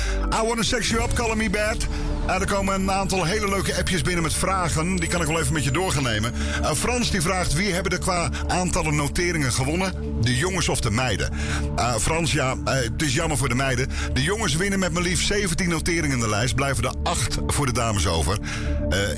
I 0.43 0.47
Wanna 0.47 0.63
Sex 0.63 0.89
You 0.89 1.03
Up, 1.03 1.13
Call 1.13 1.35
Me 1.35 1.51
Bad. 1.51 1.87
Eh, 2.27 2.41
er 2.41 2.47
komen 2.47 2.75
een 2.75 2.91
aantal 2.91 3.25
hele 3.25 3.49
leuke 3.49 3.77
appjes 3.77 4.03
binnen 4.03 4.23
met 4.23 4.35
vragen. 4.35 4.97
Die 4.97 5.09
kan 5.09 5.21
ik 5.21 5.27
wel 5.27 5.41
even 5.41 5.53
met 5.53 5.65
je 5.65 5.71
door 5.71 5.93
gaan 5.93 6.03
nemen. 6.03 6.33
Eh, 6.63 6.73
Frans 6.73 7.11
die 7.11 7.21
vraagt 7.21 7.53
wie 7.53 7.73
hebben 7.73 7.93
er 7.93 7.99
qua 7.99 8.31
aantallen 8.49 8.97
noteringen 8.97 9.53
gewonnen? 9.53 9.95
De 10.21 10.37
jongens 10.37 10.69
of 10.69 10.81
de 10.81 10.91
meiden? 10.91 11.33
Eh, 11.77 11.95
Frans, 11.97 12.33
ja, 12.33 12.57
eh, 12.65 12.75
het 12.75 13.03
is 13.03 13.15
jammer 13.15 13.37
voor 13.37 13.49
de 13.49 13.55
meiden. 13.55 13.89
De 14.13 14.23
jongens 14.23 14.57
winnen 14.57 14.79
met 14.79 14.93
maar 14.93 15.03
liefst 15.03 15.27
17 15.27 15.69
noteringen 15.69 16.17
in 16.17 16.21
de 16.23 16.29
lijst. 16.29 16.55
Blijven 16.55 16.85
er 16.85 16.95
8 17.03 17.39
voor 17.47 17.67
de 17.67 17.73
dames 17.73 18.07
over. 18.07 18.39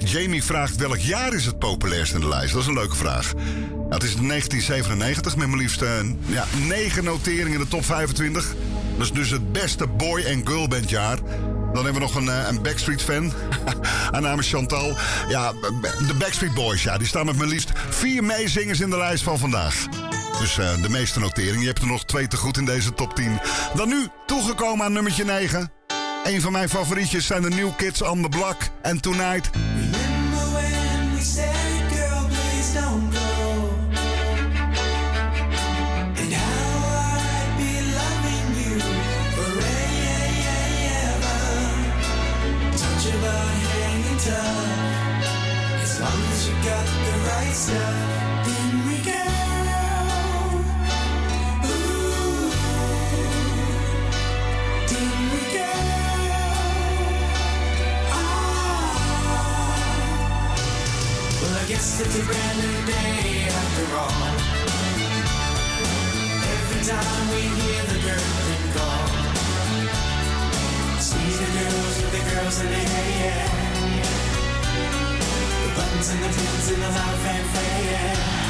Jamie 0.04 0.44
vraagt 0.44 0.76
welk 0.76 0.98
jaar 0.98 1.34
is 1.34 1.46
het 1.46 1.58
populairst 1.58 2.14
in 2.14 2.20
de 2.20 2.28
lijst? 2.28 2.52
Dat 2.52 2.62
is 2.62 2.68
een 2.68 2.74
leuke 2.74 2.96
vraag. 2.96 3.34
Nou, 3.34 3.88
het 3.88 4.02
is 4.02 4.14
1997 4.16 5.36
met 5.36 5.48
maar 5.48 5.58
liefst 5.58 5.82
ja, 6.26 6.44
9 6.66 7.04
noteringen 7.04 7.52
in 7.52 7.58
de 7.58 7.68
top 7.68 7.84
25. 7.84 8.54
Dat 8.96 9.06
is 9.06 9.12
dus 9.12 9.30
het 9.30 9.52
beste 9.52 9.86
boy- 9.86 10.22
en 10.22 10.46
girlbandjaar. 10.46 11.18
Dan 11.74 11.84
hebben 11.84 12.02
we 12.02 12.08
nog 12.08 12.14
een, 12.14 12.28
eh, 12.28 12.48
een 12.48 12.62
Backstreet-fan. 12.62 13.32
Haar 14.12 14.20
naam 14.20 14.38
is 14.38 14.48
Chantal. 14.48 14.96
Ja, 15.28 15.52
de 16.06 16.14
Backstreet 16.18 16.54
Boys, 16.54 16.82
ja, 16.82 16.98
die 16.98 17.06
staan 17.06 17.26
met 17.26 17.36
maar 17.36 17.46
liefst 17.46 17.70
vier 17.88 18.24
meezingers 18.24 18.80
in 18.80 18.90
de 18.90 18.96
lijst 18.96 19.22
van 19.22 19.38
vandaag. 19.38 19.86
Dus 20.38 20.58
eh, 20.58 20.82
de 20.82 20.88
meeste 20.88 21.20
noteringen. 21.20 21.60
Je 21.60 21.66
hebt 21.66 21.80
er 21.80 21.86
nog 21.86 22.04
twee 22.04 22.28
te 22.28 22.36
goed 22.36 22.56
in 22.56 22.64
deze 22.64 22.94
top 22.94 23.14
10. 23.14 23.40
Dan 23.74 23.88
nu 23.88 24.06
toegekomen 24.26 24.84
aan 24.84 24.92
nummertje 24.92 25.24
9. 25.24 25.72
Een 26.24 26.40
van 26.40 26.52
mijn 26.52 26.68
favorietjes 26.68 27.26
zijn 27.26 27.42
de 27.42 27.48
New 27.48 27.76
Kids 27.76 28.02
on 28.02 28.22
the 28.22 28.28
Block 28.28 28.56
en 28.82 29.00
Tonight. 29.00 29.50
And 72.60 73.04
and 76.10 76.22
the 76.22 76.28
pins 76.28 76.70
and 76.70 76.82
the 76.82 76.88
loud 76.88 77.18
fanfare, 77.18 77.92
yeah. 77.92 78.43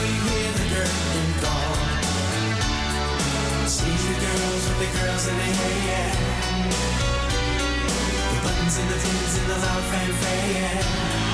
We 0.00 0.06
hear 0.06 0.52
the 0.52 0.66
curtain 0.74 1.30
call, 1.42 1.74
the 3.64 4.14
girls 4.24 4.68
with 4.68 4.78
the 4.78 4.90
girls 4.98 5.26
in 5.26 5.36
their 5.36 5.54
hair, 5.60 5.78
yeah. 5.88 6.12
The 8.32 8.40
buttons 8.44 8.78
and 8.78 8.88
the 8.90 8.94
pins 8.94 9.34
and 9.38 9.46
the 9.50 9.58
loud 9.58 9.84
fanfare, 9.90 10.52
yeah. 10.54 11.27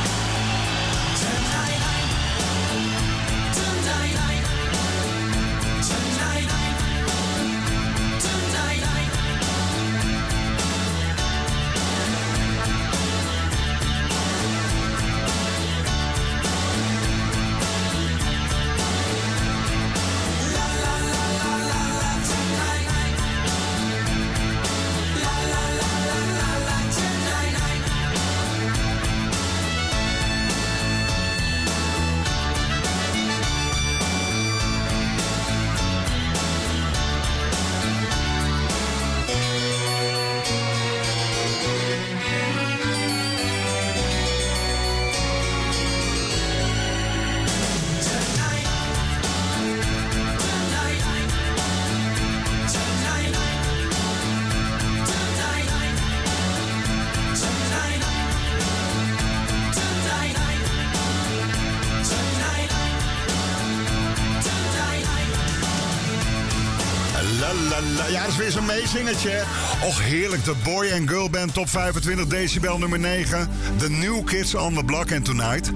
Och, 69.85 70.01
heerlijk. 70.03 70.45
De 70.45 70.55
Boy 70.63 70.91
and 70.93 71.09
Girl 71.09 71.31
Band 71.31 71.55
Top 71.55 71.69
25 71.69 72.27
decibel 72.27 72.79
nummer 72.79 72.99
9. 72.99 73.49
The 73.79 73.91
New 73.91 74.25
Kids 74.25 74.55
on 74.55 74.75
the 74.75 74.85
Block 74.85 75.13
and 75.13 75.25
Tonight. 75.25 75.71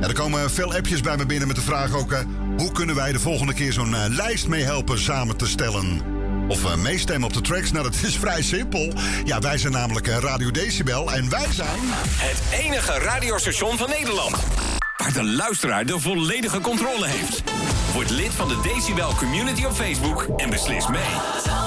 Ja, 0.00 0.06
er 0.06 0.14
komen 0.14 0.50
veel 0.50 0.74
appjes 0.74 1.00
bij 1.00 1.16
me 1.16 1.26
binnen 1.26 1.46
met 1.46 1.56
de 1.56 1.62
vraag 1.62 1.94
ook... 1.94 2.12
eh, 2.12 2.20
hoe 2.56 2.72
kunnen 2.72 2.94
wij 2.94 3.12
de 3.12 3.18
volgende 3.18 3.54
keer 3.54 3.72
zo'n 3.72 3.94
eh, 3.94 4.04
lijst 4.08 4.48
mee 4.48 4.62
helpen 4.62 4.98
samen 4.98 5.36
te 5.36 5.46
stellen? 5.46 6.00
Of 6.48 6.64
eh, 6.64 6.76
meestemmen 6.76 7.28
op 7.28 7.34
de 7.34 7.40
tracks? 7.40 7.72
Nou, 7.72 7.84
dat 7.84 7.94
is 8.02 8.16
vrij 8.24 8.42
simpel. 8.42 8.92
Ja, 9.24 9.38
wij 9.38 9.58
zijn 9.58 9.72
namelijk 9.72 10.06
Radio 10.06 10.50
Decibel 10.50 11.12
en 11.12 11.30
wij 11.30 11.46
zijn... 11.52 11.78
Het 12.16 12.60
enige 12.60 12.92
radiostation 12.92 13.76
van 13.76 13.88
Nederland. 13.88 14.36
Waar 14.96 15.12
de 15.12 15.24
luisteraar 15.24 15.86
de 15.86 15.98
volledige 15.98 16.60
controle 16.60 17.06
heeft. 17.06 17.42
Word 17.92 18.10
lid 18.10 18.32
van 18.34 18.48
de 18.48 18.60
Decibel 18.62 19.14
Community 19.14 19.64
op 19.64 19.72
Facebook 19.72 20.28
en 20.36 20.50
beslis 20.50 20.86
mee. 20.86 21.59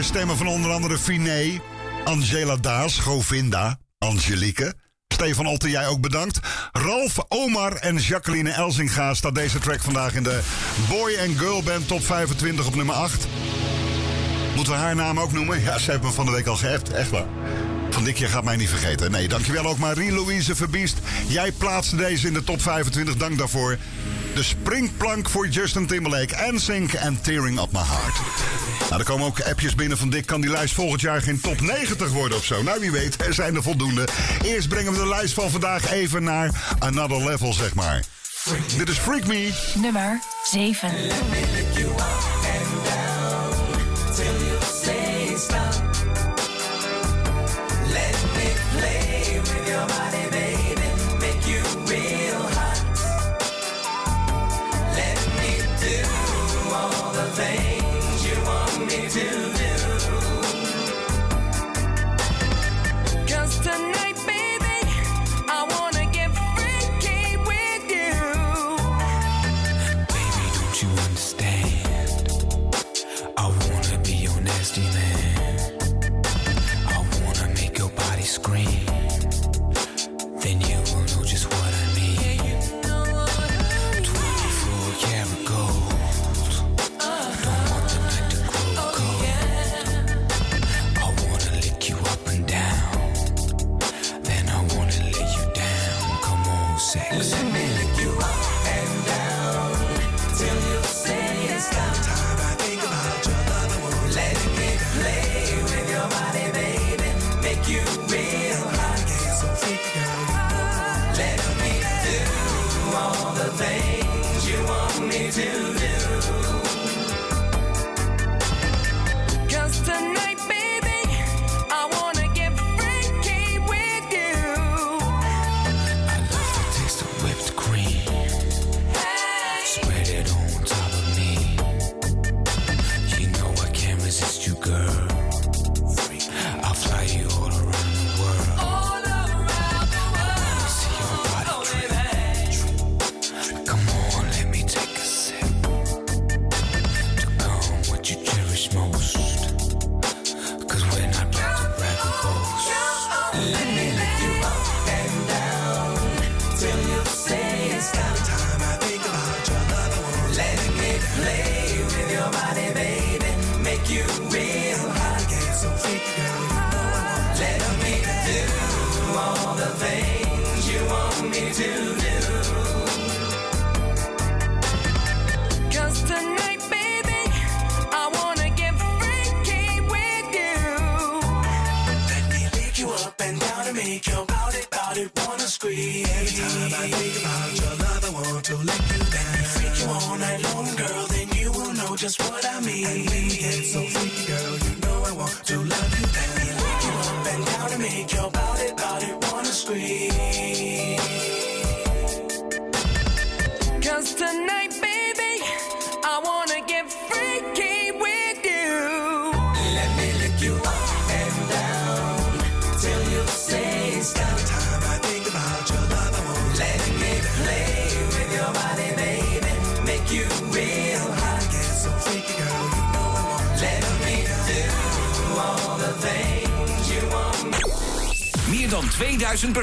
Stemmen 0.00 0.36
van 0.36 0.46
onder 0.46 0.70
andere 0.70 0.98
Finé, 0.98 1.60
Angela 2.04 2.56
Daas, 2.56 2.98
Govinda, 2.98 3.78
Angelique. 3.98 4.74
Stefan 5.08 5.46
Otte, 5.46 5.70
jij 5.70 5.86
ook 5.86 6.00
bedankt. 6.00 6.40
Ralf, 6.72 7.16
Omar 7.28 7.72
en 7.72 7.96
Jacqueline 7.96 8.50
Elzinga 8.50 9.14
staat 9.14 9.34
deze 9.34 9.58
track 9.58 9.80
vandaag 9.80 10.14
in 10.14 10.22
de 10.22 10.40
Boy 10.88 11.16
and 11.26 11.38
Girl 11.38 11.62
Band 11.62 11.88
Top 11.88 12.04
25 12.04 12.66
op 12.66 12.74
nummer 12.74 12.94
8. 12.94 13.26
Moeten 14.54 14.72
we 14.72 14.78
haar 14.78 14.94
naam 14.94 15.20
ook 15.20 15.32
noemen? 15.32 15.60
Ja, 15.60 15.78
ze 15.78 15.90
hebben 15.90 16.08
me 16.08 16.14
van 16.14 16.26
de 16.26 16.32
week 16.32 16.46
al 16.46 16.56
geappt, 16.56 16.92
echt 16.92 17.10
waar. 17.10 17.26
Van 17.90 18.04
Dikje 18.04 18.26
gaat 18.26 18.44
mij 18.44 18.56
niet 18.56 18.68
vergeten. 18.68 19.10
Nee, 19.10 19.28
dankjewel 19.28 19.66
ook 19.66 19.78
Marie-Louise 19.78 20.54
Verbiest. 20.54 20.98
Jij 21.26 21.52
plaatste 21.52 21.96
deze 21.96 22.26
in 22.26 22.32
de 22.32 22.44
top 22.44 22.62
25, 22.62 23.16
dank 23.16 23.38
daarvoor. 23.38 23.78
De 24.34 24.42
springplank 24.42 25.28
voor 25.28 25.48
Justin 25.48 25.86
Timberlake, 25.86 26.52
NSYNC 26.52 26.92
en 26.92 27.20
Tearing 27.20 27.60
Up 27.60 27.72
My 27.72 27.82
Heart. 27.82 28.57
Nou, 28.88 29.00
er 29.00 29.06
komen 29.06 29.26
ook 29.26 29.40
appjes 29.40 29.74
binnen 29.74 29.98
van 29.98 30.10
Dick. 30.10 30.26
Kan 30.26 30.40
die 30.40 30.50
lijst 30.50 30.74
volgend 30.74 31.00
jaar 31.00 31.22
geen 31.22 31.40
top 31.40 31.60
90 31.60 32.10
worden 32.10 32.38
of 32.38 32.44
zo? 32.44 32.62
Nou, 32.62 32.80
wie 32.80 32.90
weet, 32.90 33.26
er 33.26 33.34
zijn 33.34 33.54
er 33.54 33.62
voldoende. 33.62 34.08
Eerst 34.44 34.68
brengen 34.68 34.92
we 34.92 34.98
de 34.98 35.08
lijst 35.08 35.34
van 35.34 35.50
vandaag 35.50 35.90
even 35.90 36.22
naar 36.22 36.76
another 36.78 37.24
level, 37.24 37.52
zeg 37.52 37.74
maar. 37.74 38.04
Dit 38.76 38.88
is 38.88 38.98
Freak 38.98 39.26
Me. 39.26 39.50
Nummer 39.74 40.20
7. 40.44 40.90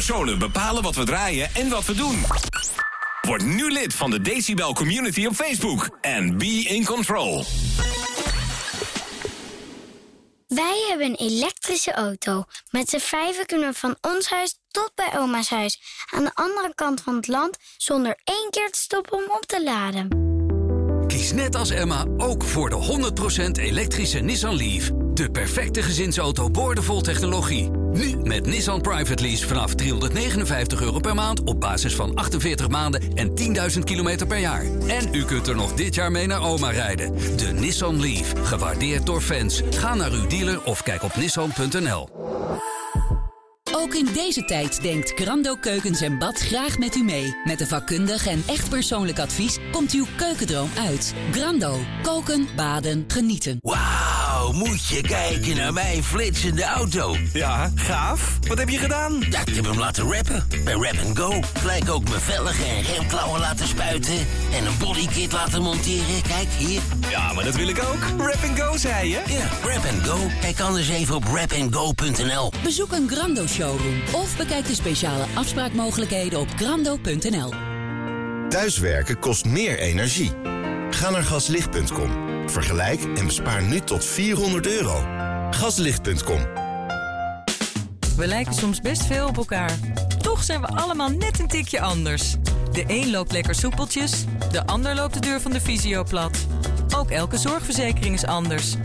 Personen 0.06 0.40
bepalen 0.40 0.84
wat 0.84 0.96
we 0.96 1.04
draaien 1.04 1.50
en 1.54 1.70
wat 1.70 1.86
we 1.86 1.94
doen. 1.94 2.24
Word 3.22 3.46
nu 3.46 3.72
lid 3.72 3.94
van 3.94 4.12
de 4.12 4.22
Decibel 4.22 4.74
Community 4.74 5.26
op 5.26 5.34
Facebook 5.34 5.98
en 6.02 6.38
be 6.38 6.46
in 6.46 6.86
control. 6.86 7.44
Wij 10.48 10.86
hebben 10.90 11.08
een 11.08 11.16
elektrische 11.16 11.94
auto. 11.94 12.44
Met 12.72 12.90
z'n 12.90 13.00
vijven 13.00 13.46
kunnen 13.46 13.70
we 13.72 13.78
van 13.78 13.96
ons 14.02 14.30
huis 14.30 14.58
tot 14.72 14.92
bij 14.96 15.20
oma's 15.20 15.50
huis. 15.50 15.82
Aan 16.14 16.24
de 16.24 16.32
andere 16.34 16.72
kant 16.76 17.02
van 17.02 17.16
het 17.16 17.28
land 17.28 17.58
zonder 17.78 18.20
één 18.24 18.48
keer 18.50 18.72
te 18.72 18.80
stoppen 18.80 19.18
om 19.18 19.24
op 19.28 19.46
te 19.46 19.64
laden. 19.64 20.25
Kies 21.08 21.34
net 21.34 21.56
als 21.56 21.70
Emma 21.70 22.06
ook 22.18 22.44
voor 22.44 22.70
de 22.70 23.12
100% 23.58 23.62
elektrische 23.62 24.20
Nissan 24.20 24.56
Leaf. 24.56 24.92
De 25.14 25.30
perfecte 25.32 25.82
gezinsauto 25.82 26.50
boordevol 26.50 27.02
technologie. 27.02 27.70
Nu 27.70 28.16
met 28.24 28.46
Nissan 28.46 28.82
Private 28.82 29.22
Lease 29.24 29.48
vanaf 29.48 29.76
359 29.76 30.82
euro 30.82 31.00
per 31.00 31.16
maand... 31.16 31.44
op 31.44 31.60
basis 31.60 31.96
van 31.96 32.16
48 32.16 32.70
maanden 32.70 33.02
en 33.16 33.30
10.000 33.76 33.80
kilometer 33.84 34.28
per 34.28 34.40
jaar. 34.40 34.64
En 34.88 35.14
u 35.14 35.26
kunt 35.26 35.48
er 35.48 35.56
nog 35.56 35.74
dit 35.74 35.96
jaar 35.96 36.12
mee 36.12 36.28
naar 36.28 36.42
oma 36.42 36.70
rijden. 36.70 37.14
De 37.38 37.52
Nissan 37.54 38.00
Leaf, 38.00 38.34
gewaardeerd 38.44 39.06
door 39.06 39.22
fans. 39.22 39.62
Ga 39.70 39.96
naar 39.96 40.12
uw 40.12 40.28
dealer 40.28 40.64
of 40.64 40.84
kijk 40.84 41.04
op 41.04 41.16
nissan.nl. 41.16 42.25
Ook 43.86 43.96
in 43.96 44.14
deze 44.14 44.46
tijd 44.46 44.82
denkt 44.82 45.12
Grando 45.16 45.56
Keukens 45.56 46.02
en 46.02 46.18
Bad 46.18 46.40
graag 46.40 46.78
met 46.78 46.96
u 46.96 47.04
mee. 47.04 47.36
Met 47.44 47.62
een 47.62 47.68
vakkundig 47.68 48.28
en 48.28 48.44
echt 48.46 48.70
persoonlijk 48.70 49.20
advies 49.20 49.58
komt 49.72 49.92
uw 49.92 50.06
keukendroom 50.16 50.70
uit. 50.78 51.14
Grando. 51.32 51.80
Koken, 52.02 52.48
baden, 52.56 53.04
genieten. 53.08 53.60
Nou, 54.46 54.58
moet 54.58 54.88
je 54.88 55.02
kijken 55.02 55.56
naar 55.56 55.74
mijn 55.74 56.04
flitsende 56.04 56.64
auto. 56.64 57.16
Ja, 57.34 57.72
gaaf. 57.76 58.38
Wat 58.48 58.58
heb 58.58 58.70
je 58.70 58.78
gedaan? 58.78 59.24
Ja, 59.30 59.40
ik 59.46 59.56
heb 59.56 59.66
hem 59.66 59.80
laten 59.80 60.14
rappen. 60.14 60.48
Bij 60.64 60.74
Rap 60.74 61.18
Go. 61.18 61.42
Gelijk 61.60 61.90
ook 61.90 62.10
mijn 62.10 62.22
velgen 62.22 62.66
en 62.66 62.82
remklauwen 62.82 63.40
laten 63.40 63.68
spuiten. 63.68 64.14
En 64.54 64.66
een 64.66 64.78
bodykit 64.80 65.32
laten 65.32 65.62
monteren. 65.62 66.22
Kijk, 66.28 66.48
hier. 66.58 66.82
Ja, 67.10 67.34
maar 67.34 67.44
dat 67.44 67.56
wil 67.56 67.68
ik 67.68 67.84
ook. 67.84 68.26
Rap 68.28 68.58
Go, 68.58 68.78
zei 68.78 69.10
je? 69.10 69.22
Ja, 69.28 69.70
Rap 69.70 70.04
Go. 70.04 70.18
Kijk 70.42 70.60
anders 70.60 70.90
even 70.90 71.16
op 71.16 71.24
rapandgo.nl. 71.24 72.52
Bezoek 72.64 72.92
een 72.92 73.10
Grando 73.10 73.48
showroom 73.48 74.02
of 74.14 74.38
bekijk 74.38 74.68
de 74.68 74.76
speciale 74.76 75.26
afspraakmogelijkheden 75.34 76.40
op 76.40 76.48
grando.nl. 76.56 77.54
Thuiswerken 78.50 79.20
kost 79.20 79.46
meer 79.46 79.80
energie. 79.80 80.32
Ga 80.90 81.10
naar 81.10 81.24
gaslicht.com. 81.24 82.25
Vergelijk 82.46 83.02
en 83.16 83.26
bespaar 83.26 83.64
nu 83.64 83.80
tot 83.80 84.06
400 84.06 84.68
euro. 84.68 85.04
Gaslicht.com. 85.52 86.44
We 88.16 88.28
lijken 88.28 88.54
soms 88.54 88.82
best 88.82 89.06
veel 89.06 89.28
op 89.28 89.38
elkaar. 89.38 89.72
Toch 90.22 90.44
zijn 90.44 90.62
we 90.62 90.68
allemaal 90.68 91.10
net 91.10 91.40
een 91.40 91.48
tikje 91.48 91.82
anders. 91.82 92.36
De 92.72 92.84
een 92.88 93.12
loopt 93.12 93.32
lekker 93.32 93.56
soepeltjes, 93.56 94.26
de 94.52 94.66
ander 94.66 94.96
loopt 94.96 95.14
de 95.14 95.20
deur 95.20 95.42
van 95.42 95.52
de 95.52 95.62
visio 95.62 96.04
plat. 96.04 96.48
Ook 96.96 97.10
elke 97.12 97.38
zorgverzekering 97.38 98.16
is 98.16 98.26
anders. 98.26 98.76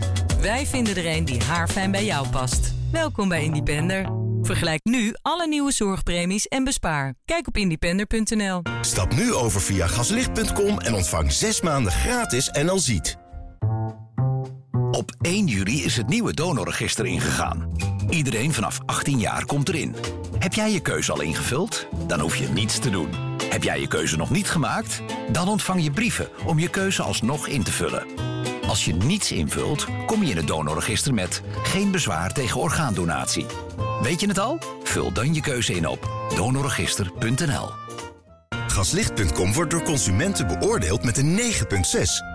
Wij 0.41 0.65
vinden 0.65 0.95
er 0.95 1.05
een 1.05 1.25
die 1.25 1.43
haar 1.43 1.67
fijn 1.67 1.91
bij 1.91 2.05
jou 2.05 2.27
past. 2.27 2.73
Welkom 2.91 3.29
bij 3.29 3.43
Independer. 3.43 4.19
Vergelijk 4.41 4.79
nu 4.83 5.13
alle 5.21 5.47
nieuwe 5.47 5.71
zorgpremies 5.71 6.47
en 6.47 6.63
bespaar. 6.63 7.13
Kijk 7.25 7.47
op 7.47 7.57
independer.nl. 7.57 8.61
Stap 8.81 9.13
nu 9.13 9.33
over 9.33 9.61
via 9.61 9.87
gaslicht.com 9.87 10.79
en 10.79 10.93
ontvang 10.93 11.31
6 11.31 11.61
maanden 11.61 11.91
gratis 11.91 12.49
NL 12.51 12.79
Ziet. 12.79 13.20
Op 14.91 15.11
1 15.21 15.47
juli 15.47 15.83
is 15.83 15.97
het 15.97 16.07
nieuwe 16.07 16.33
donorregister 16.33 17.05
ingegaan. 17.05 17.71
Iedereen 18.09 18.53
vanaf 18.53 18.79
18 18.85 19.19
jaar 19.19 19.45
komt 19.45 19.69
erin. 19.69 19.95
Heb 20.39 20.53
jij 20.53 20.71
je 20.71 20.79
keuze 20.79 21.11
al 21.11 21.21
ingevuld? 21.21 21.87
Dan 22.07 22.19
hoef 22.19 22.35
je 22.35 22.47
niets 22.47 22.79
te 22.79 22.89
doen. 22.89 23.09
Heb 23.49 23.63
jij 23.63 23.79
je 23.79 23.87
keuze 23.87 24.17
nog 24.17 24.29
niet 24.29 24.49
gemaakt? 24.49 25.01
Dan 25.31 25.47
ontvang 25.47 25.83
je 25.83 25.91
brieven 25.91 26.29
om 26.45 26.59
je 26.59 26.69
keuze 26.69 27.01
alsnog 27.01 27.47
in 27.47 27.63
te 27.63 27.71
vullen. 27.71 28.05
Als 28.67 28.85
je 28.85 28.93
niets 28.93 29.31
invult, 29.31 29.87
kom 30.05 30.23
je 30.23 30.31
in 30.31 30.37
het 30.37 30.47
donorregister 30.47 31.13
met 31.13 31.41
geen 31.63 31.91
bezwaar 31.91 32.33
tegen 32.33 32.59
orgaandonatie. 32.59 33.45
Weet 34.01 34.19
je 34.19 34.27
het 34.27 34.39
al? 34.39 34.59
Vul 34.83 35.13
dan 35.13 35.33
je 35.33 35.41
keuze 35.41 35.73
in 35.73 35.87
op 35.87 36.29
donorregister.nl. 36.35 37.69
Gaslicht.com 38.71 39.53
wordt 39.53 39.71
door 39.71 39.83
consumenten 39.83 40.47
beoordeeld 40.47 41.03
met 41.03 41.17
een 41.17 41.39
9,6. 41.39 41.43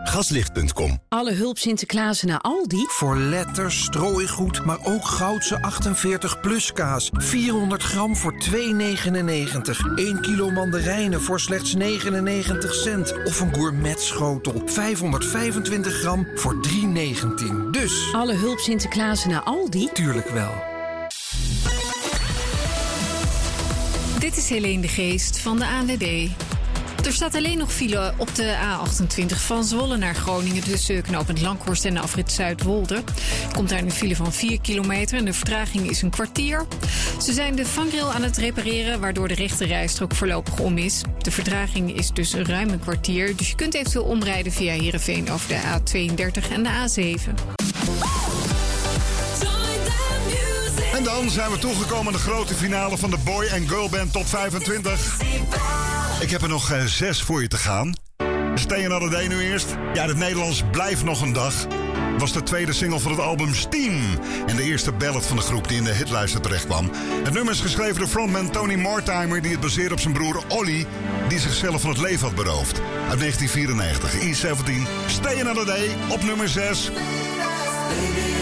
Gaslicht.com. 0.04 0.98
Alle 1.08 1.32
hulp 1.32 1.58
Sinterklaasen 1.58 2.28
naar 2.28 2.40
Aldi? 2.40 2.84
Voor 2.88 3.16
letters, 3.16 3.84
strooigoed, 3.84 4.64
maar 4.64 4.78
ook 4.82 5.04
goudse 5.04 5.62
48 5.62 6.40
plus 6.40 6.72
kaas. 6.72 7.10
400 7.12 7.82
gram 7.82 8.16
voor 8.16 8.34
2,99. 8.50 9.94
1 9.94 10.20
kilo 10.20 10.50
mandarijnen 10.50 11.22
voor 11.22 11.40
slechts 11.40 11.74
99 11.74 12.74
cent. 12.74 13.24
Of 13.24 13.40
een 13.40 13.54
gourmetschotel. 13.54 14.62
525 14.66 15.92
gram 15.92 16.26
voor 16.34 16.56
3,19. 16.68 17.70
Dus... 17.70 18.12
Alle 18.12 18.34
hulp 18.34 18.58
Sinterklaasen 18.58 19.30
naar 19.30 19.42
Aldi? 19.42 19.88
Tuurlijk 19.92 20.28
wel. 20.28 20.75
Dit 24.26 24.36
is 24.36 24.48
Helene 24.48 24.80
de 24.80 24.88
Geest 24.88 25.38
van 25.38 25.58
de 25.58 25.66
ANWB. 25.66 26.28
Er 27.04 27.12
staat 27.12 27.34
alleen 27.34 27.58
nog 27.58 27.72
file 27.72 28.14
op 28.16 28.34
de 28.34 28.56
A28 28.56 29.36
van 29.36 29.64
Zwolle 29.64 29.96
naar 29.96 30.14
Groningen... 30.14 30.62
tussen 30.62 31.02
knooppunt 31.02 31.40
Langhorst 31.40 31.84
en 31.84 31.94
de 31.94 32.00
afrit 32.00 32.32
Zuidwolde. 32.32 33.02
Komt 33.52 33.68
daar 33.68 33.82
een 33.82 33.90
file 33.90 34.16
van 34.16 34.32
4 34.32 34.60
kilometer 34.60 35.18
en 35.18 35.24
de 35.24 35.32
vertraging 35.32 35.90
is 35.90 36.02
een 36.02 36.10
kwartier. 36.10 36.66
Ze 37.20 37.32
zijn 37.32 37.56
de 37.56 37.66
vangrail 37.66 38.12
aan 38.12 38.22
het 38.22 38.36
repareren... 38.36 39.00
waardoor 39.00 39.28
de 39.28 39.34
rechte 39.34 39.64
rijstrook 39.64 40.14
voorlopig 40.14 40.58
om 40.58 40.78
is. 40.78 41.02
De 41.18 41.30
vertraging 41.30 41.96
is 41.96 42.10
dus 42.10 42.34
ruim 42.34 42.68
een 42.68 42.80
kwartier... 42.80 43.36
dus 43.36 43.48
je 43.48 43.56
kunt 43.56 43.74
eventueel 43.74 44.04
omrijden 44.04 44.52
via 44.52 44.72
Heerenveen 44.72 45.30
over 45.30 45.48
de 45.48 45.60
A32 45.60 46.52
en 46.52 46.62
de 46.62 46.70
A7. 46.70 48.25
En 50.96 51.04
dan 51.04 51.30
zijn 51.30 51.50
we 51.50 51.58
toegekomen 51.58 52.06
aan 52.06 52.12
de 52.12 52.18
grote 52.18 52.54
finale 52.54 52.98
van 52.98 53.10
de 53.10 53.18
Boy 53.24 53.48
and 53.54 53.68
Girl 53.68 53.88
Band 53.88 54.12
Top 54.12 54.26
25. 54.26 55.16
Ik 56.20 56.30
heb 56.30 56.42
er 56.42 56.48
nog 56.48 56.70
eh, 56.70 56.84
zes 56.84 57.22
voor 57.22 57.42
je 57.42 57.48
te 57.48 57.56
gaan. 57.56 57.94
Stay 58.54 58.84
Another 58.84 59.10
Day 59.10 59.26
nu 59.26 59.42
eerst. 59.42 59.66
Ja, 59.94 60.06
het 60.06 60.16
Nederlands 60.16 60.62
blijft 60.70 61.04
nog 61.04 61.20
een 61.20 61.32
dag. 61.32 61.54
Was 62.18 62.32
de 62.32 62.42
tweede 62.42 62.72
single 62.72 63.00
van 63.00 63.10
het 63.10 63.20
album 63.20 63.54
Steam. 63.54 64.00
En 64.46 64.56
de 64.56 64.62
eerste 64.62 64.92
ballad 64.92 65.26
van 65.26 65.36
de 65.36 65.42
groep 65.42 65.68
die 65.68 65.76
in 65.76 65.84
de 65.84 65.94
hitlijsten 65.94 66.42
terecht 66.42 66.66
kwam. 66.66 66.90
Het 67.24 67.32
nummer 67.32 67.52
is 67.52 67.60
geschreven 67.60 67.98
door 67.98 68.08
frontman 68.08 68.50
Tony 68.50 68.74
Mortimer... 68.74 69.42
die 69.42 69.50
het 69.50 69.60
baseert 69.60 69.92
op 69.92 70.00
zijn 70.00 70.14
broer 70.14 70.42
Olly... 70.48 70.86
die 71.28 71.38
zichzelf 71.38 71.80
van 71.80 71.90
het 71.90 72.00
leven 72.00 72.26
had 72.26 72.36
beroofd. 72.36 72.80
Uit 73.08 73.18
1994, 73.18 74.12
E17. 74.12 74.88
Stay 75.06 75.40
Another 75.40 75.66
Day 75.66 75.88
op 76.08 76.22
nummer 76.22 76.48
6. 76.48 76.90
Baby, 76.90 78.36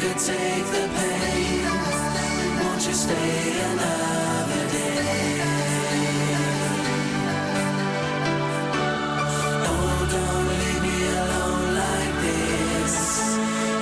could 0.00 0.18
take 0.18 0.66
the 0.76 0.88
pain. 0.96 1.64
Won't 2.62 2.82
you 2.88 2.94
stay 2.94 3.60
another 3.70 4.64
day? 4.72 5.42
Oh, 9.68 9.98
don't 10.14 10.46
leave 10.60 10.82
me 10.88 10.98
alone 11.20 11.68
like 11.84 12.14
this. 12.26 12.96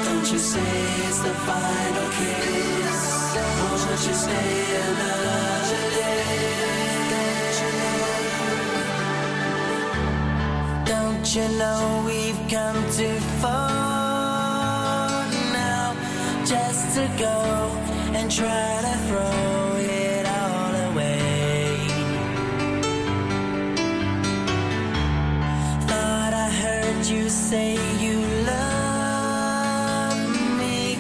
Don't 0.07 0.29
you 0.33 0.41
say 0.53 0.73
it's 1.07 1.21
the 1.21 1.35
final 1.49 2.09
kiss. 2.19 3.01
Won't 3.61 4.03
you 4.09 4.15
stay 4.25 4.57
another 4.89 5.85
day? 6.01 6.27
Don't 10.93 11.27
you 11.37 11.47
know 11.61 11.81
we've 12.09 12.43
come 12.51 12.79
too 12.91 13.19
far 13.41 14.08
to 16.99 17.09
go 17.17 17.41
and 18.19 18.29
try 18.29 18.71
to 18.87 18.95
throw 19.07 19.77
it 19.77 20.25
all 20.27 20.75
away? 20.91 21.79
Thought 25.87 26.33
I 26.47 26.49
heard 26.65 27.07
you 27.07 27.29
say 27.29 27.69
you 28.05 28.19
love 28.53 30.19
me, 30.61 30.99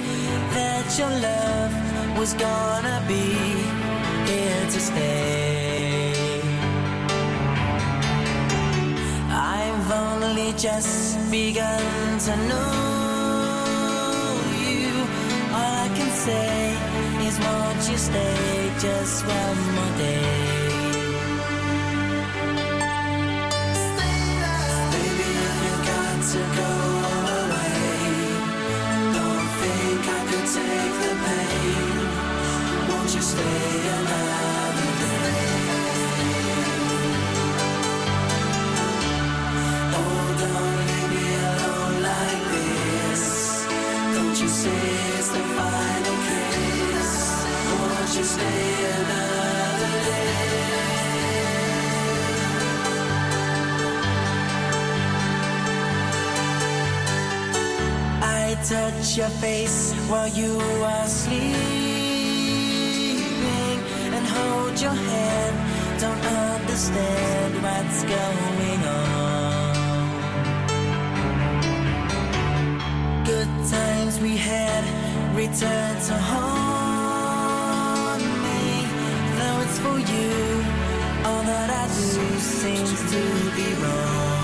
that 0.55 0.87
your 1.01 1.13
love 1.31 1.73
was 2.17 2.33
gonna 2.35 3.03
be 3.09 3.27
here 4.31 4.65
to 4.75 4.81
stay. 4.91 6.41
I've 9.31 9.91
only 9.91 10.53
just 10.53 11.19
begun 11.29 12.19
to 12.27 12.37
know 12.49 12.88
say 16.29 16.77
is, 17.27 17.37
won't 17.45 17.83
you 17.91 17.97
stay 17.97 18.71
just 18.85 19.17
one 19.27 19.61
more 19.77 19.93
day? 19.97 20.37
Baby, 24.93 25.29
if 25.47 25.57
you 25.67 25.75
got 25.93 26.19
to 26.33 26.41
go 26.61 26.73
away, 27.41 27.81
don't 29.17 29.49
think 29.61 30.03
I 30.17 30.21
could 30.29 30.49
take 30.59 30.95
the 31.05 31.13
pain. 31.25 31.97
Won't 32.89 33.11
you 33.15 33.23
stay 33.33 33.78
touch 58.69 59.17
your 59.17 59.29
face 59.29 59.95
while 60.09 60.29
you 60.29 60.61
are 60.83 61.07
sleeping 61.07 61.49
and 64.15 64.27
hold 64.27 64.79
your 64.81 64.93
hand. 64.93 66.01
Don't 66.01 66.25
understand 66.53 67.63
what's 67.63 68.03
going 68.03 68.85
on. 68.85 69.75
Good 73.25 73.49
times 73.71 74.21
we 74.21 74.37
had 74.37 74.85
return 75.35 76.01
to 76.03 76.15
haunt 76.15 76.68
you, 80.21 80.65
all 81.25 81.43
that 81.43 81.71
I 81.71 81.87
do 81.87 82.39
seems 82.39 83.01
to 83.13 83.21
be 83.57 83.75
wrong. 83.83 84.38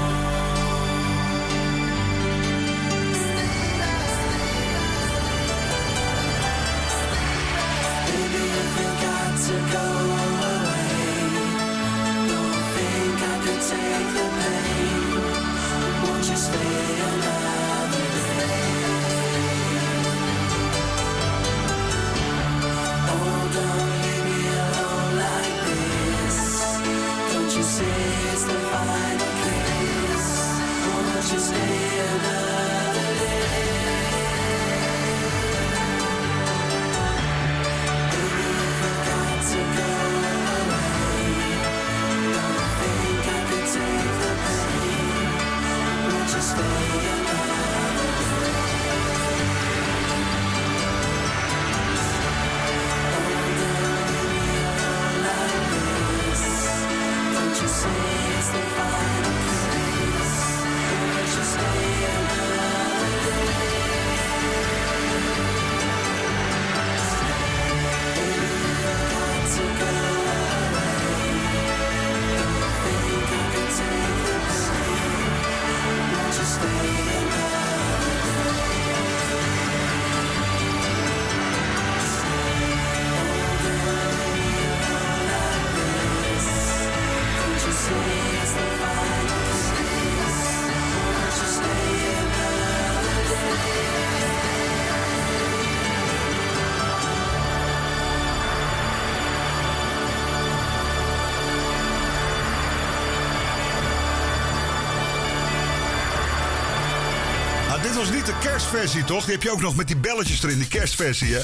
Kerstversie, 108.74 109.14
toch? 109.14 109.24
Die 109.24 109.34
heb 109.34 109.42
je 109.42 109.50
ook 109.50 109.60
nog 109.60 109.76
met 109.76 109.86
die 109.86 109.96
belletjes 109.96 110.42
erin, 110.42 110.58
die 110.58 110.68
kerstversie, 110.68 111.34
hè? 111.34 111.40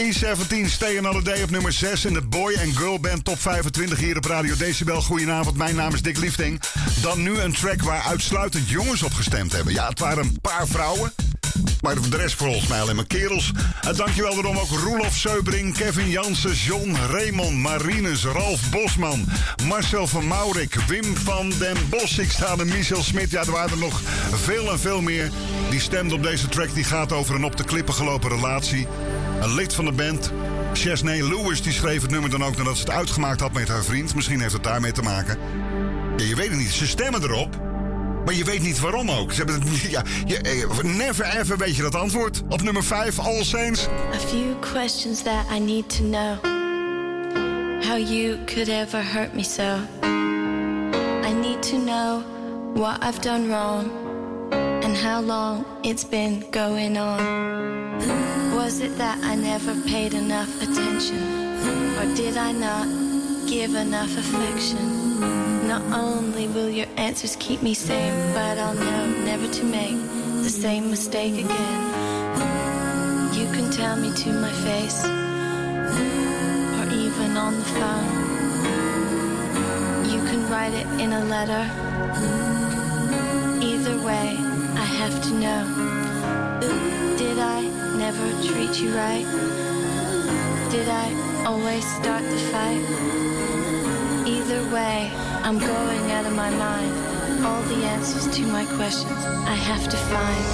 E17, 0.00 0.70
Stay 0.70 0.98
Another 0.98 1.24
Day 1.24 1.42
op 1.42 1.50
nummer 1.50 1.72
6 1.72 2.04
in 2.04 2.12
de 2.12 2.22
Boy 2.22 2.54
and 2.64 2.76
Girl 2.76 3.00
Band 3.00 3.24
Top 3.24 3.40
25 3.40 3.98
hier 3.98 4.16
op 4.16 4.24
Radio 4.24 4.56
Decibel. 4.56 5.02
Goedenavond, 5.02 5.56
mijn 5.56 5.76
naam 5.76 5.94
is 5.94 6.02
Dick 6.02 6.18
Liefding. 6.18 6.60
Dan 7.02 7.22
nu 7.22 7.38
een 7.38 7.52
track 7.52 7.82
waar 7.82 8.02
uitsluitend 8.02 8.68
jongens 8.68 9.02
op 9.02 9.12
gestemd 9.12 9.52
hebben. 9.52 9.72
Ja, 9.72 9.88
het 9.88 9.98
waren 9.98 10.24
een 10.24 10.38
paar 10.40 10.66
vrouwen, 10.66 11.12
maar 11.84 12.10
de 12.10 12.16
rest 12.16 12.34
volgens 12.34 12.66
mij 12.66 12.80
alleen 12.80 12.96
maar 12.96 13.06
kerels. 13.06 13.52
En 13.80 13.96
dankjewel 13.96 14.34
daarom 14.34 14.58
ook 14.58 14.68
Roelof 14.68 15.16
Seubring, 15.16 15.76
Kevin 15.76 16.08
Jansen, 16.08 16.54
John, 16.54 16.96
Raymond, 17.10 17.56
Marinus, 17.56 18.24
Ralf 18.24 18.70
Bosman, 18.70 19.24
Marcel 19.66 20.06
van 20.06 20.26
Maurik, 20.26 20.74
Wim 20.74 21.16
van 21.16 21.52
den 21.58 21.76
Bos, 21.88 22.18
ik 22.18 22.30
sta 22.30 22.56
er, 22.58 22.66
Michel 22.66 23.02
Smit. 23.02 23.30
Ja, 23.30 23.40
er 23.40 23.50
waren 23.50 23.70
er 23.70 23.78
nog 23.78 24.00
veel 24.32 24.70
en 24.70 24.78
veel 24.78 25.00
meer. 25.00 25.30
Die 25.70 25.80
stemden 25.80 26.16
op 26.16 26.22
deze 26.22 26.48
track 26.48 26.74
die 26.74 26.84
gaat 26.84 27.12
over 27.12 27.34
een 27.34 27.44
op 27.44 27.56
de 27.56 27.64
klippen 27.64 27.94
gelopen 27.94 28.30
relatie. 28.30 28.86
Een 29.40 29.54
lid 29.54 29.74
van 29.74 29.84
de 29.84 29.92
band, 29.92 30.32
Chesney 30.72 31.22
Lewis, 31.22 31.62
die 31.62 31.72
schreef 31.72 32.02
het 32.02 32.10
nummer 32.10 32.30
dan 32.30 32.44
ook 32.44 32.56
nadat 32.56 32.76
ze 32.76 32.82
het 32.82 32.90
uitgemaakt 32.90 33.40
had 33.40 33.52
met 33.52 33.68
haar 33.68 33.84
vriend. 33.84 34.14
Misschien 34.14 34.40
heeft 34.40 34.52
het 34.52 34.64
daarmee 34.64 34.92
te 34.92 35.02
maken. 35.02 35.38
Je 36.16 36.34
weet 36.34 36.48
het 36.48 36.58
niet. 36.58 36.70
Ze 36.70 36.86
stemmen 36.86 37.22
erop. 37.22 37.73
Maar 38.24 38.34
je 38.34 38.44
weet 38.44 38.62
niet 38.62 38.80
waarom 38.80 39.10
ook. 39.10 39.32
Ze 39.32 39.36
hebben 39.36 39.60
het, 39.60 39.80
ja, 39.96 40.02
eh, 40.42 40.82
never 40.82 41.24
ever 41.24 41.56
weet 41.56 41.76
je 41.76 41.82
dat 41.82 41.94
antwoord. 41.94 42.42
Op 42.48 42.62
nummer 42.62 42.84
5, 42.84 43.18
All 43.18 43.44
Saints. 43.44 43.86
A 44.14 44.18
few 44.28 44.54
questions 44.60 45.22
that 45.22 45.44
I 45.56 45.58
need 45.58 45.96
to 45.96 46.04
know. 46.04 46.38
How 47.84 47.98
you 47.98 48.38
could 48.44 48.68
ever 48.68 49.02
hurt 49.12 49.34
me 49.34 49.42
so. 49.42 49.78
I 51.22 51.32
need 51.32 51.62
to 51.62 51.76
know 51.76 52.22
what 52.74 53.02
I've 53.04 53.20
done 53.20 53.48
wrong. 53.48 53.90
And 54.82 54.96
how 54.96 55.22
long 55.22 55.64
it's 55.82 56.08
been 56.08 56.44
going 56.50 56.98
on. 56.98 57.20
Was 58.54 58.78
it 58.78 58.96
that 58.96 59.18
I 59.22 59.36
never 59.36 59.74
paid 59.86 60.14
enough 60.14 60.62
attention? 60.62 61.18
Or 61.98 62.14
did 62.14 62.36
I 62.36 62.52
not 62.52 62.86
give 63.46 63.74
enough 63.74 64.16
affection? 64.16 65.13
Not 65.74 65.92
only 65.92 66.46
will 66.46 66.70
your 66.70 66.86
answers 66.96 67.34
keep 67.40 67.60
me 67.60 67.74
sane, 67.74 68.32
but 68.32 68.58
I'll 68.58 68.74
know 68.74 69.06
never 69.24 69.48
to 69.48 69.64
make 69.64 69.96
the 70.44 70.48
same 70.48 70.88
mistake 70.88 71.32
again. 71.32 71.82
Mm, 72.38 73.36
you 73.36 73.46
can 73.46 73.72
tell 73.72 73.96
me 73.96 74.12
to 74.22 74.32
my 74.34 74.52
face, 74.66 75.02
mm, 75.02 76.78
or 76.78 76.86
even 76.94 77.36
on 77.36 77.54
the 77.58 77.68
phone. 77.78 78.10
You 80.12 80.20
can 80.28 80.48
write 80.48 80.74
it 80.74 80.86
in 81.00 81.12
a 81.12 81.24
letter. 81.24 81.68
Mm, 82.22 83.64
either 83.64 83.96
way, 84.06 84.36
I 84.78 84.86
have 85.00 85.20
to 85.26 85.30
know. 85.42 85.62
Did 87.18 87.40
I 87.40 87.62
never 87.98 88.26
treat 88.46 88.80
you 88.80 88.94
right? 88.94 89.26
Did 90.70 90.88
I 90.88 91.44
always 91.44 91.84
start 91.96 92.22
the 92.22 92.38
fight? 92.52 93.23
Either 94.46 94.74
way, 94.74 95.10
I'm 95.42 95.58
going 95.58 96.10
out 96.10 96.26
of 96.26 96.36
my 96.36 96.50
mind. 96.50 97.46
All 97.46 97.62
the 97.62 97.82
answers 97.86 98.28
to 98.36 98.42
my 98.42 98.66
questions 98.76 99.10
I 99.10 99.54
have 99.54 99.88
to 99.88 99.96
find. 99.96 100.44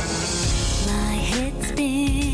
My 0.86 1.14
head's 1.16 1.66
spinning. 1.66 2.29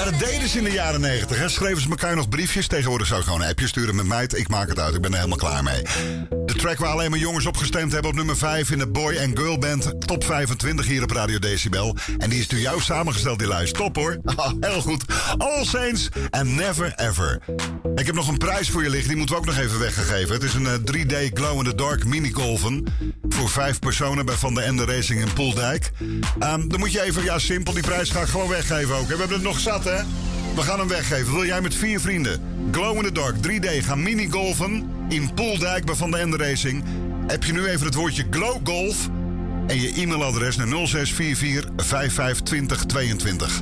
Ja, 0.00 0.10
dat 0.10 0.18
deden 0.18 0.48
ze 0.48 0.58
in 0.58 0.64
de 0.64 0.70
jaren 0.70 1.00
90. 1.00 1.38
Hè. 1.38 1.48
Schreven 1.48 1.82
ze 1.82 1.88
elkaar 1.88 2.16
nog 2.16 2.28
briefjes. 2.28 2.66
Tegenwoordig 2.66 3.06
zou 3.06 3.20
ik 3.20 3.26
gewoon 3.26 3.42
een 3.42 3.48
appje 3.48 3.66
sturen 3.66 3.96
met 3.96 4.06
mij. 4.06 4.24
Ik 4.34 4.48
maak 4.48 4.68
het 4.68 4.78
uit, 4.78 4.94
ik 4.94 5.00
ben 5.00 5.10
er 5.10 5.16
helemaal 5.16 5.38
klaar 5.38 5.62
mee. 5.62 5.82
Track 6.60 6.78
waar 6.78 6.90
alleen 6.90 7.10
maar 7.10 7.18
jongens 7.18 7.46
op 7.46 7.56
gestemd 7.56 7.92
hebben 7.92 8.10
op 8.10 8.16
nummer 8.16 8.36
5 8.36 8.70
in 8.70 8.78
de 8.78 8.86
Boy 8.86 9.16
and 9.16 9.38
Girl 9.38 9.58
Band 9.58 10.06
Top 10.06 10.24
25 10.24 10.86
hier 10.86 11.02
op 11.02 11.10
Radio 11.10 11.38
Decibel. 11.38 11.96
En 12.18 12.30
die 12.30 12.40
is 12.40 12.48
door 12.48 12.58
jou 12.58 12.80
samengesteld, 12.80 13.38
die 13.38 13.48
lijst. 13.48 13.74
Top 13.74 13.96
hoor. 13.96 14.18
Ah, 14.24 14.52
Heel 14.70 14.80
goed. 14.80 15.04
All 15.38 15.64
Saints 15.64 16.08
and 16.30 16.54
Never 16.54 16.92
Ever. 16.96 17.42
Ik 17.94 18.06
heb 18.06 18.14
nog 18.14 18.28
een 18.28 18.38
prijs 18.38 18.70
voor 18.70 18.82
je 18.82 18.90
liggen, 18.90 19.08
die 19.08 19.16
moeten 19.16 19.34
we 19.34 19.40
ook 19.40 19.46
nog 19.46 19.58
even 19.58 19.78
weggegeven. 19.78 20.34
Het 20.34 20.42
is 20.42 20.54
een 20.54 20.66
eh, 20.66 20.72
3D 20.74 21.32
glow-in-the-dark 21.32 22.04
minigolven. 22.04 22.84
Voor 23.28 23.48
vijf 23.48 23.78
personen 23.78 24.26
bij 24.26 24.34
Van 24.34 24.54
de 24.54 24.60
Ende 24.60 24.84
Racing 24.84 25.20
in 25.20 25.32
Poeldijk. 25.32 25.90
Ehm, 26.38 26.68
dan 26.68 26.78
moet 26.78 26.92
je 26.92 27.02
even, 27.02 27.24
ja 27.24 27.38
simpel, 27.38 27.72
die 27.72 27.82
prijs 27.82 28.10
ga 28.10 28.20
ik 28.20 28.28
gewoon 28.28 28.48
weggeven 28.48 28.96
ook. 28.96 29.06
We 29.06 29.16
hebben 29.16 29.36
het 29.36 29.46
nog 29.46 29.58
zat 29.58 29.84
hè. 29.84 30.02
We 30.54 30.62
gaan 30.62 30.78
hem 30.78 30.88
weggeven. 30.88 31.32
Wil 31.32 31.44
jij 31.44 31.60
met 31.60 31.74
vier 31.74 32.00
vrienden 32.00 32.40
Glow 32.70 32.96
in 32.96 33.02
the 33.02 33.12
Dark 33.12 33.36
3D 33.36 33.84
gaan 33.84 34.02
minigolfen 34.02 34.90
in 35.08 35.34
Poeldijk 35.34 35.84
bij 35.84 35.94
Van 35.94 36.10
de 36.10 36.16
Ende 36.16 36.36
Racing? 36.36 36.84
Heb 37.26 37.44
je 37.44 37.52
nu 37.52 37.66
even 37.66 37.86
het 37.86 37.94
woordje 37.94 38.26
Glow 38.30 38.56
Golf 38.64 39.08
en 39.66 39.80
je 39.80 39.92
e-mailadres 39.92 40.56
naar 40.56 40.66
0644 40.66 41.70
552022. 41.76 43.60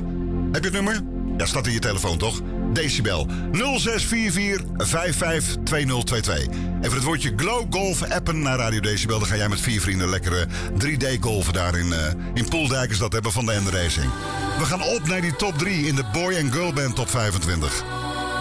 Heb 0.51 0.63
je 0.63 0.69
het 0.69 0.73
nummer? 0.73 1.01
Ja, 1.37 1.45
staat 1.45 1.67
in 1.67 1.73
je 1.73 1.79
telefoon 1.79 2.17
toch? 2.17 2.41
Decibel 2.73 3.27
0644 3.51 4.65
552022. 4.77 6.47
Even 6.81 6.95
het 6.95 7.03
woordje 7.03 7.33
Glow 7.35 7.65
Golf 7.69 8.03
appen 8.03 8.41
naar 8.41 8.57
Radio 8.57 8.79
Decibel. 8.79 9.19
Dan 9.19 9.27
ga 9.27 9.35
jij 9.35 9.49
met 9.49 9.61
vier 9.61 9.81
vrienden 9.81 10.09
lekker 10.09 10.41
eh, 10.41 10.47
3D 10.83 11.19
golfen 11.19 11.53
daar 11.53 11.77
in, 11.77 11.93
eh, 11.93 12.11
in 12.33 12.47
Poeldijk. 12.47 12.91
Is 12.91 12.97
dat 12.97 13.13
hebben 13.13 13.31
van 13.31 13.45
de 13.45 13.51
Ende 13.51 13.71
Racing. 13.71 14.11
We 14.59 14.65
gaan 14.65 14.81
op 14.81 15.07
naar 15.07 15.21
die 15.21 15.35
top 15.35 15.57
3 15.57 15.87
in 15.87 15.95
de 15.95 16.03
Boy 16.11 16.35
and 16.35 16.53
Girl 16.53 16.73
Band 16.73 16.95
top 16.95 17.09
25. 17.09 17.83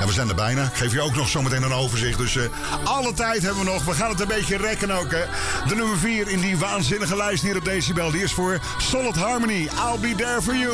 Ja, 0.01 0.07
we 0.07 0.12
zijn 0.12 0.29
er 0.29 0.35
bijna. 0.35 0.64
Ik 0.64 0.75
geef 0.75 0.93
je 0.93 1.01
ook 1.01 1.14
nog 1.14 1.29
zometeen 1.29 1.62
een 1.62 1.73
overzicht. 1.73 2.19
Dus 2.19 2.37
eh, 2.37 2.45
alle 2.85 3.12
tijd 3.12 3.43
hebben 3.43 3.64
we 3.64 3.71
nog. 3.71 3.85
We 3.85 3.93
gaan 3.93 4.11
het 4.11 4.21
een 4.21 4.29
beetje 4.29 4.57
rekken 4.57 4.91
ook. 4.91 5.11
Hè. 5.11 5.25
De 5.69 5.75
nummer 5.75 5.99
4 5.99 6.29
in 6.29 6.41
die 6.41 6.57
waanzinnige 6.57 7.16
lijst 7.16 7.43
hier 7.43 7.57
op 7.57 7.64
Decibel. 7.64 8.11
Die 8.11 8.23
is 8.23 8.33
voor 8.33 8.61
Solid 8.79 9.16
Harmony. 9.16 9.62
I'll 9.62 9.99
be 10.01 10.14
there 10.14 10.43
for 10.43 10.57
you. 10.57 10.73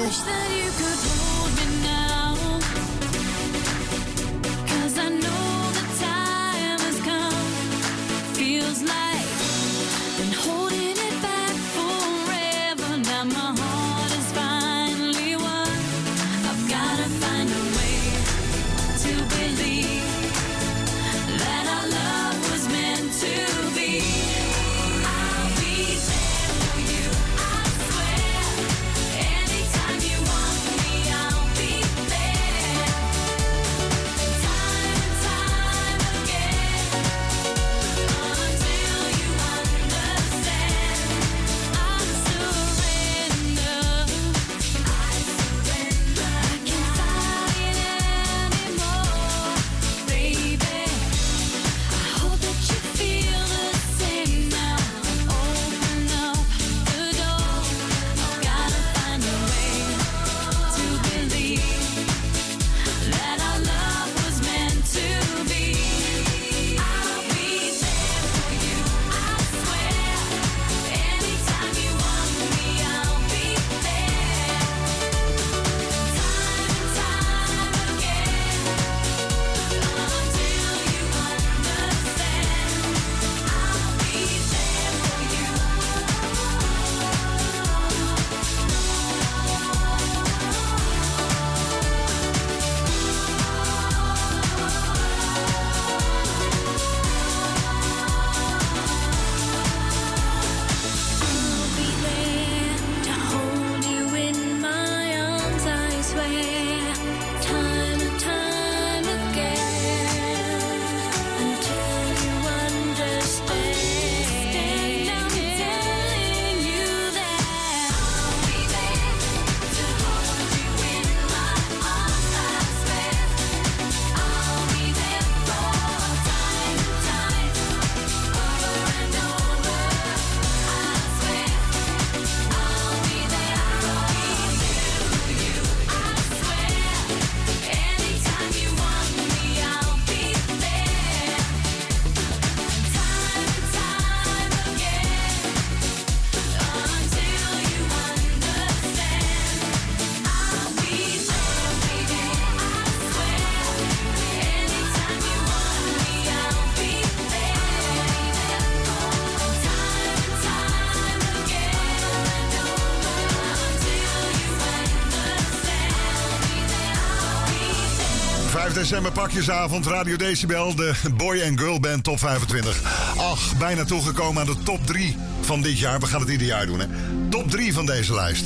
Understand. 168.85 169.05
5 169.05 169.05
december 169.05 169.13
pakjesavond, 169.13 169.87
Radio 169.87 170.17
Decibel, 170.17 170.75
de 170.75 170.95
Boy 171.17 171.43
and 171.43 171.61
Girl 171.61 171.81
Band 171.81 172.05
Top 172.05 172.19
25. 172.19 172.83
Ach, 173.17 173.57
bijna 173.59 173.85
toegekomen 173.85 174.41
aan 174.41 174.47
de 174.47 174.63
top 174.63 174.87
3 174.87 175.17
van 175.41 175.63
dit 175.63 175.79
jaar. 175.79 176.01
We 176.01 176.07
gaan 176.07 176.21
het 176.21 176.29
ieder 176.29 176.47
jaar 176.47 176.67
doen, 176.67 176.81
hè. 176.81 176.87
Top 177.29 177.51
3 177.51 177.73
van 177.73 177.87
deze 177.87 178.15
lijst. 178.15 178.45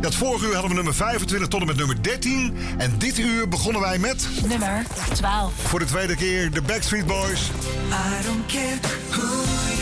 Dat 0.00 0.14
vorige 0.14 0.46
uur 0.46 0.52
hadden 0.52 0.70
we 0.70 0.76
nummer 0.76 0.94
25 0.94 1.48
tot 1.48 1.60
en 1.60 1.66
met 1.66 1.76
nummer 1.76 2.02
13. 2.02 2.56
En 2.78 2.98
dit 2.98 3.18
uur 3.18 3.48
begonnen 3.48 3.80
wij 3.80 3.98
met... 3.98 4.28
Nummer 4.48 4.82
12. 5.12 5.52
Voor 5.62 5.78
de 5.78 5.84
tweede 5.84 6.16
keer 6.16 6.50
de 6.50 6.62
Backstreet 6.62 7.06
Boys. 7.06 7.40
I 7.40 8.26
don't 8.26 8.46
care 8.46 8.78
who 9.10 9.75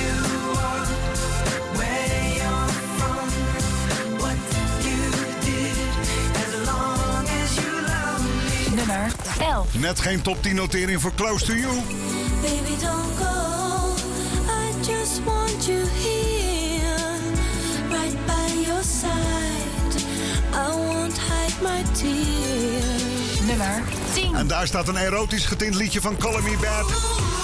11. 9.41 9.79
Net 9.79 10.01
geen 10.01 10.23
top 10.23 10.43
10 10.43 10.55
notering 10.55 11.01
voor 11.01 11.15
Close 11.15 11.45
to 11.45 11.55
You. 11.55 11.73
Baby, 12.41 12.77
don't 12.81 13.17
go. 13.19 13.95
I 14.49 14.73
just 14.83 15.25
want 15.25 15.67
you 15.67 15.87
here, 16.03 17.19
right 17.91 18.27
by 18.27 18.65
your 18.67 18.83
side. 18.83 20.03
I 20.53 20.77
won't 20.77 21.19
hide 21.19 21.63
my 21.63 21.83
tears. 21.93 23.41
Nummer 23.47 23.83
10. 24.13 24.35
En 24.35 24.47
daar 24.47 24.67
staat 24.67 24.89
een 24.89 24.97
erotisch 24.97 25.47
getint 25.47 25.75
liedje 25.75 26.01
van 26.01 26.17
Call 26.17 26.43
Me 26.43 26.57
Bad. 26.61 27.44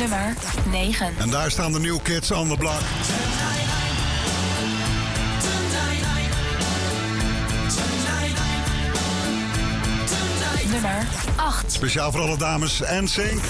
Nummer 0.00 0.34
9. 0.70 1.14
En 1.18 1.30
daar 1.30 1.50
staan 1.50 1.72
de 1.72 1.80
New 1.80 1.98
Kids 2.02 2.30
on 2.30 2.48
the 2.48 2.56
Block. 2.56 2.80
Nummer 10.70 11.06
8. 11.36 11.72
Speciaal 11.72 12.12
voor 12.12 12.20
alle 12.20 12.36
dames 12.36 12.80
en 12.80 13.08
Sync. 13.08 13.40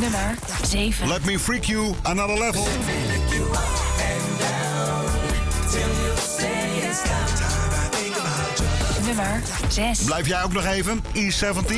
Nummer 0.00 0.34
7. 0.62 1.08
Let 1.08 1.24
me 1.24 1.38
freak 1.38 1.64
you 1.64 1.94
another 2.02 2.38
level. 2.38 2.66
Nummer 9.44 9.72
6. 9.72 10.04
Blijf 10.04 10.26
jij 10.26 10.42
ook 10.42 10.52
nog 10.52 10.64
even? 10.64 11.02
E17. 11.14 11.70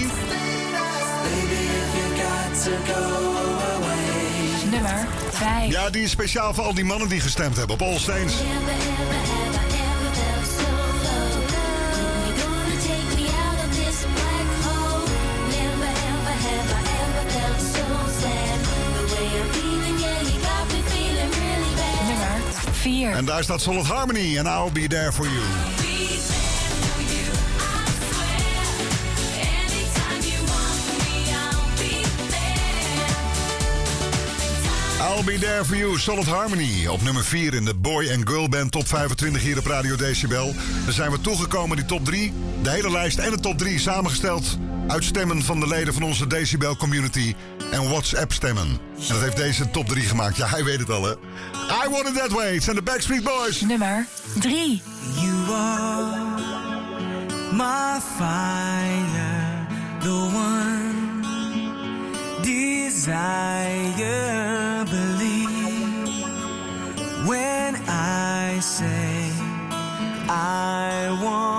Nummer 4.71 5.07
5. 5.31 5.71
Ja, 5.71 5.91
die 5.91 6.03
is 6.03 6.11
speciaal 6.11 6.55
voor 6.55 6.65
al 6.65 6.75
die 6.75 6.85
mannen 6.85 7.09
die 7.09 7.21
gestemd 7.21 7.57
hebben 7.57 7.75
op 7.75 7.83
All 7.83 7.99
4. 22.73 23.11
En 23.11 23.25
daar 23.25 23.43
staat 23.43 23.61
Solid 23.61 23.87
Harmony 23.87 24.37
en 24.39 24.47
I'll 24.47 24.73
be 24.73 24.87
there 24.87 25.13
for 25.13 25.25
you. 25.25 25.86
I'll 35.17 35.25
be 35.25 35.39
there 35.39 35.65
for 35.65 35.77
you, 35.77 35.99
Solid 35.99 36.27
Harmony. 36.27 36.87
Op 36.87 37.03
nummer 37.03 37.25
4 37.25 37.55
in 37.55 37.65
de 37.65 37.75
Boy 37.75 38.13
and 38.13 38.29
Girl 38.29 38.49
Band 38.49 38.73
Top 38.73 38.89
25 38.89 39.43
hier 39.43 39.59
op 39.59 39.67
Radio 39.67 39.97
Decibel. 39.97 40.55
Dan 40.85 40.93
zijn 40.93 41.11
we 41.11 41.21
toegekomen, 41.21 41.77
die 41.77 41.87
top 41.87 42.05
3. 42.05 42.33
De 42.63 42.71
hele 42.71 42.91
lijst 42.91 43.19
en 43.19 43.31
de 43.31 43.41
top 43.41 43.59
3 43.59 43.79
samengesteld 43.79 44.59
uit 44.87 45.05
stemmen 45.05 45.43
van 45.43 45.61
de 45.61 45.69
leden 45.69 45.95
van 45.95 46.03
onze 46.03 46.27
Decibel 46.27 46.77
community 46.77 47.35
en 47.71 47.89
WhatsApp 47.89 48.33
stemmen. 48.33 48.67
En 48.67 48.79
dat 49.09 49.21
heeft 49.21 49.37
deze 49.37 49.71
top 49.71 49.89
3 49.89 50.03
gemaakt. 50.03 50.37
Ja, 50.37 50.47
hij 50.47 50.65
weet 50.65 50.79
het 50.79 50.91
al, 50.91 51.05
hè. 51.05 51.13
I 51.85 51.89
Want 51.91 52.09
It 52.09 52.17
That 52.17 52.31
Way. 52.31 52.55
Het 52.55 52.63
zijn 52.63 52.77
de 52.77 52.83
Backstreet 52.83 53.23
Boys. 53.25 53.61
Nummer 53.61 54.07
3. 54.39 54.83
You 55.15 55.53
are 55.53 56.17
my 57.53 58.01
fire, 58.17 59.67
the 60.01 60.31
one 60.35 60.95
desire. 62.43 63.67
I 68.57 68.61
say 68.61 69.33
I 70.31 71.19
want 71.23 71.56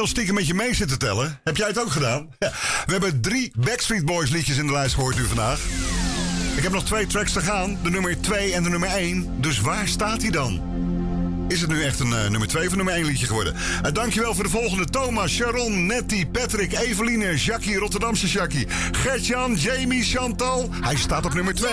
heel 0.00 0.08
stiekem 0.08 0.34
met 0.34 0.46
je 0.46 0.54
mee 0.54 0.74
zitten 0.74 0.98
tellen. 0.98 1.40
Heb 1.44 1.56
jij 1.56 1.66
het 1.66 1.78
ook 1.78 1.90
gedaan? 1.90 2.28
Ja. 2.38 2.52
We 2.86 2.92
hebben 2.92 3.20
drie 3.20 3.52
Backstreet 3.54 4.04
Boys 4.04 4.30
liedjes 4.30 4.56
in 4.56 4.66
de 4.66 4.72
lijst 4.72 4.94
gehoord 4.94 5.16
nu 5.16 5.24
vandaag. 5.24 5.60
Ik 6.56 6.62
heb 6.62 6.72
nog 6.72 6.84
twee 6.84 7.06
tracks 7.06 7.32
te 7.32 7.40
gaan. 7.40 7.78
De 7.82 7.90
nummer 7.90 8.20
2 8.20 8.54
en 8.54 8.62
de 8.62 8.68
nummer 8.68 8.88
1. 8.88 9.40
Dus 9.40 9.60
waar 9.60 9.88
staat 9.88 10.22
hij 10.22 10.30
dan? 10.30 10.78
is 11.48 11.60
het 11.60 11.70
nu 11.70 11.82
echt 11.82 12.00
een 12.00 12.12
eh, 12.12 12.28
nummer 12.28 12.48
2 12.48 12.68
van 12.68 12.76
nummer 12.76 12.94
1 12.94 13.04
liedje 13.04 13.26
geworden. 13.26 13.54
Uh, 13.54 13.92
dankjewel 13.92 14.34
voor 14.34 14.44
de 14.44 14.50
volgende. 14.50 14.84
Thomas, 14.84 15.30
Sharon, 15.30 15.86
Nettie, 15.86 16.26
Patrick, 16.26 16.72
Eveline, 16.72 17.36
Jackie, 17.36 17.76
Rotterdamse 17.76 18.26
Jackie, 18.26 18.66
Gertjan, 18.92 19.54
Jamie, 19.54 20.04
Chantal. 20.04 20.68
Hij 20.80 20.96
staat 20.96 21.26
op 21.26 21.34
nummer 21.34 21.54
2. 21.54 21.70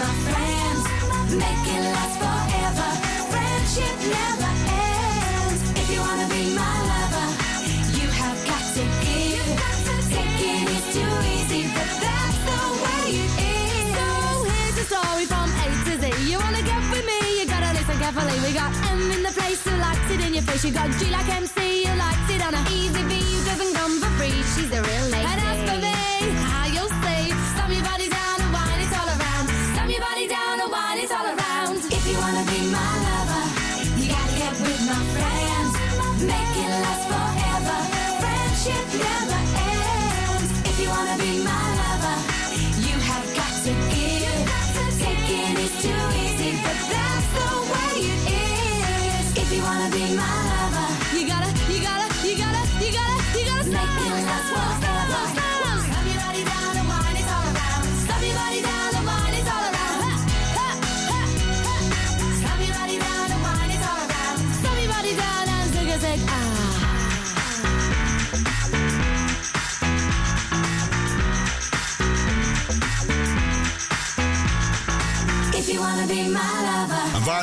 My 0.00 0.12
friends. 0.26 0.82
Make 1.44 1.66
it 1.76 1.82
last 1.92 2.16
forever. 2.24 2.88
Friendship 3.32 3.96
never 4.16 4.52
ends. 4.88 5.60
If 5.80 5.86
you 5.92 6.00
wanna 6.00 6.28
be 6.32 6.42
my 6.56 6.74
lover, 6.90 7.28
you 8.00 8.08
have 8.08 8.38
got 8.50 8.64
to 8.76 8.84
give. 9.04 9.48
Too 10.90 11.16
easy, 11.36 11.62
but 11.76 11.90
that's 12.02 12.38
the 12.48 12.60
way 12.82 13.04
it 13.22 13.32
is. 13.46 13.94
So 13.94 14.10
here's 14.50 14.76
the 14.80 14.86
story 14.90 15.24
from 15.32 15.48
A 15.64 15.66
to 15.86 15.94
Z. 16.02 16.04
You 16.30 16.36
wanna 16.42 16.64
get 16.70 16.82
with 16.90 17.04
me, 17.10 17.20
you 17.38 17.44
gotta 17.46 17.70
listen 17.78 17.96
carefully. 18.02 18.36
We 18.44 18.50
got 18.62 18.72
M 18.90 19.02
in 19.16 19.22
the 19.22 19.34
place 19.38 19.62
who 19.62 19.74
likes 19.76 20.08
it 20.14 20.20
in 20.26 20.32
your 20.34 20.42
face. 20.48 20.64
You 20.64 20.72
got 20.72 20.90
G 20.98 21.10
like 21.16 21.28
MC, 21.28 21.84
who 21.86 21.94
likes 22.06 22.28
it 22.34 22.40
on 22.46 22.54
a 22.60 22.62
easy 22.78 23.02
V 23.10 23.12
who 23.32 23.40
doesn't 23.50 23.72
come 23.78 23.94
for 24.02 24.10
free. 24.18 24.38
She's 24.52 24.72
a 24.78 24.82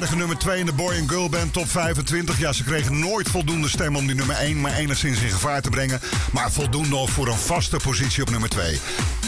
nummer 0.06 0.38
2 0.38 0.60
in 0.60 0.66
de 0.66 0.74
Boy 0.74 0.96
and 1.00 1.10
Girl 1.10 1.30
Band 1.30 1.54
top 1.54 1.70
25. 1.70 2.40
Ja, 2.40 2.54
ze 2.54 2.64
kregen 2.64 3.00
nooit 3.00 3.30
voldoende 3.30 3.70
stem 3.70 3.96
om 3.96 4.08
die 4.08 4.16
nummer 4.16 4.36
1 4.36 4.62
maar 4.62 4.74
enigszins 4.74 5.22
in 5.22 5.30
gevaar 5.30 5.62
te 5.62 5.70
brengen. 5.70 6.00
Maar 6.32 6.52
voldoende 6.52 7.08
voor 7.08 7.28
een 7.28 7.38
vaste 7.38 7.78
positie 7.84 8.24
op 8.24 8.30
nummer 8.30 8.50
2. 8.50 8.80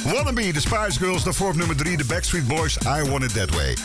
Wannabe, 0.04 0.52
de 0.52 0.60
Spice 0.60 1.00
Girls, 1.00 1.24
daarvoor 1.24 1.50
op 1.50 1.56
nummer 1.56 1.76
3, 1.76 1.98
de 1.98 2.06
Backstreet 2.06 2.48
Boys, 2.48 2.78
I 2.78 3.10
Want 3.10 3.24
It 3.24 3.34
That 3.34 3.50
Way. 3.50 3.78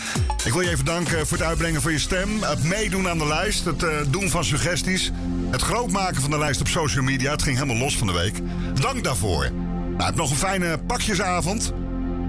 Ik 0.44 0.52
wil 0.52 0.60
je 0.60 0.70
even 0.70 0.84
danken 0.84 1.26
voor 1.26 1.38
het 1.38 1.46
uitbrengen 1.46 1.82
van 1.82 1.92
je 1.92 1.98
stem, 1.98 2.42
het 2.42 2.64
meedoen 2.64 3.08
aan 3.08 3.18
de 3.18 3.26
lijst, 3.26 3.64
het 3.64 3.82
eh, 3.82 3.90
doen 4.08 4.28
van 4.28 4.44
suggesties, 4.44 5.10
het 5.50 5.62
grootmaken 5.62 6.20
van 6.20 6.30
de 6.30 6.38
lijst 6.38 6.60
op 6.60 6.68
social 6.68 7.04
media. 7.04 7.30
Het 7.30 7.42
ging 7.42 7.56
helemaal 7.56 7.82
los 7.82 7.96
van 7.96 8.06
de 8.06 8.12
week. 8.12 8.34
Dank 8.80 9.04
daarvoor. 9.04 9.50
Nou, 9.50 10.04
heb 10.04 10.14
nog 10.14 10.30
een 10.30 10.36
fijne 10.36 10.78
pakjesavond. 10.78 11.72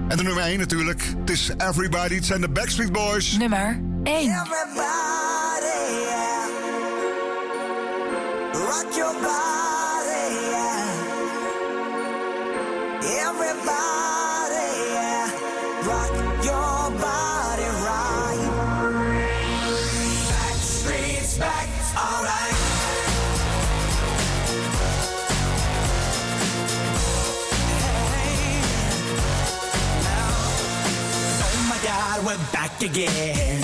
En 0.08 0.16
de 0.16 0.22
nummer 0.22 0.42
1 0.42 0.58
natuurlijk. 0.58 1.02
Het 1.18 1.30
is 1.30 1.50
Everybody. 1.68 2.14
Het 2.14 2.26
zijn 2.26 2.40
de 2.40 2.48
Backstreet 2.48 2.92
Boys. 2.92 3.36
Nummer 3.36 3.85
1. 4.06 4.30
Rock 8.54 8.96
your 8.96 9.12
body, 9.14 10.24
yeah. 10.52 11.16
Everybody. 13.26 14.68
Rock 15.88 16.14
your 16.44 16.90
body 17.00 17.68
right. 17.86 18.42
Back, 21.38 21.68
alright. 21.94 22.56
Oh 31.42 31.66
my 31.68 31.78
God, 31.84 32.24
we're 32.24 32.52
back 32.52 32.82
again. 32.82 33.55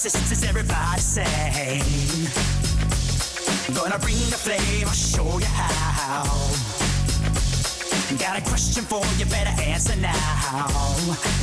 Sisters, 0.00 0.44
everybody 0.44 0.98
sing. 0.98 1.26
Gonna 3.74 3.98
bring 3.98 4.16
the 4.30 4.38
flame, 4.38 4.86
I'll 4.86 4.94
show 4.94 5.38
you 5.38 5.44
how. 5.44 6.24
Got 8.16 8.38
a 8.38 8.42
question 8.48 8.82
for 8.84 9.02
you, 9.18 9.26
better 9.26 9.50
answer 9.60 9.96
now. 9.96 10.16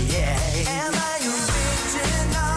Yeah. 0.10 0.40
Am 0.70 0.92
I 0.96 1.20
original? 1.22 2.57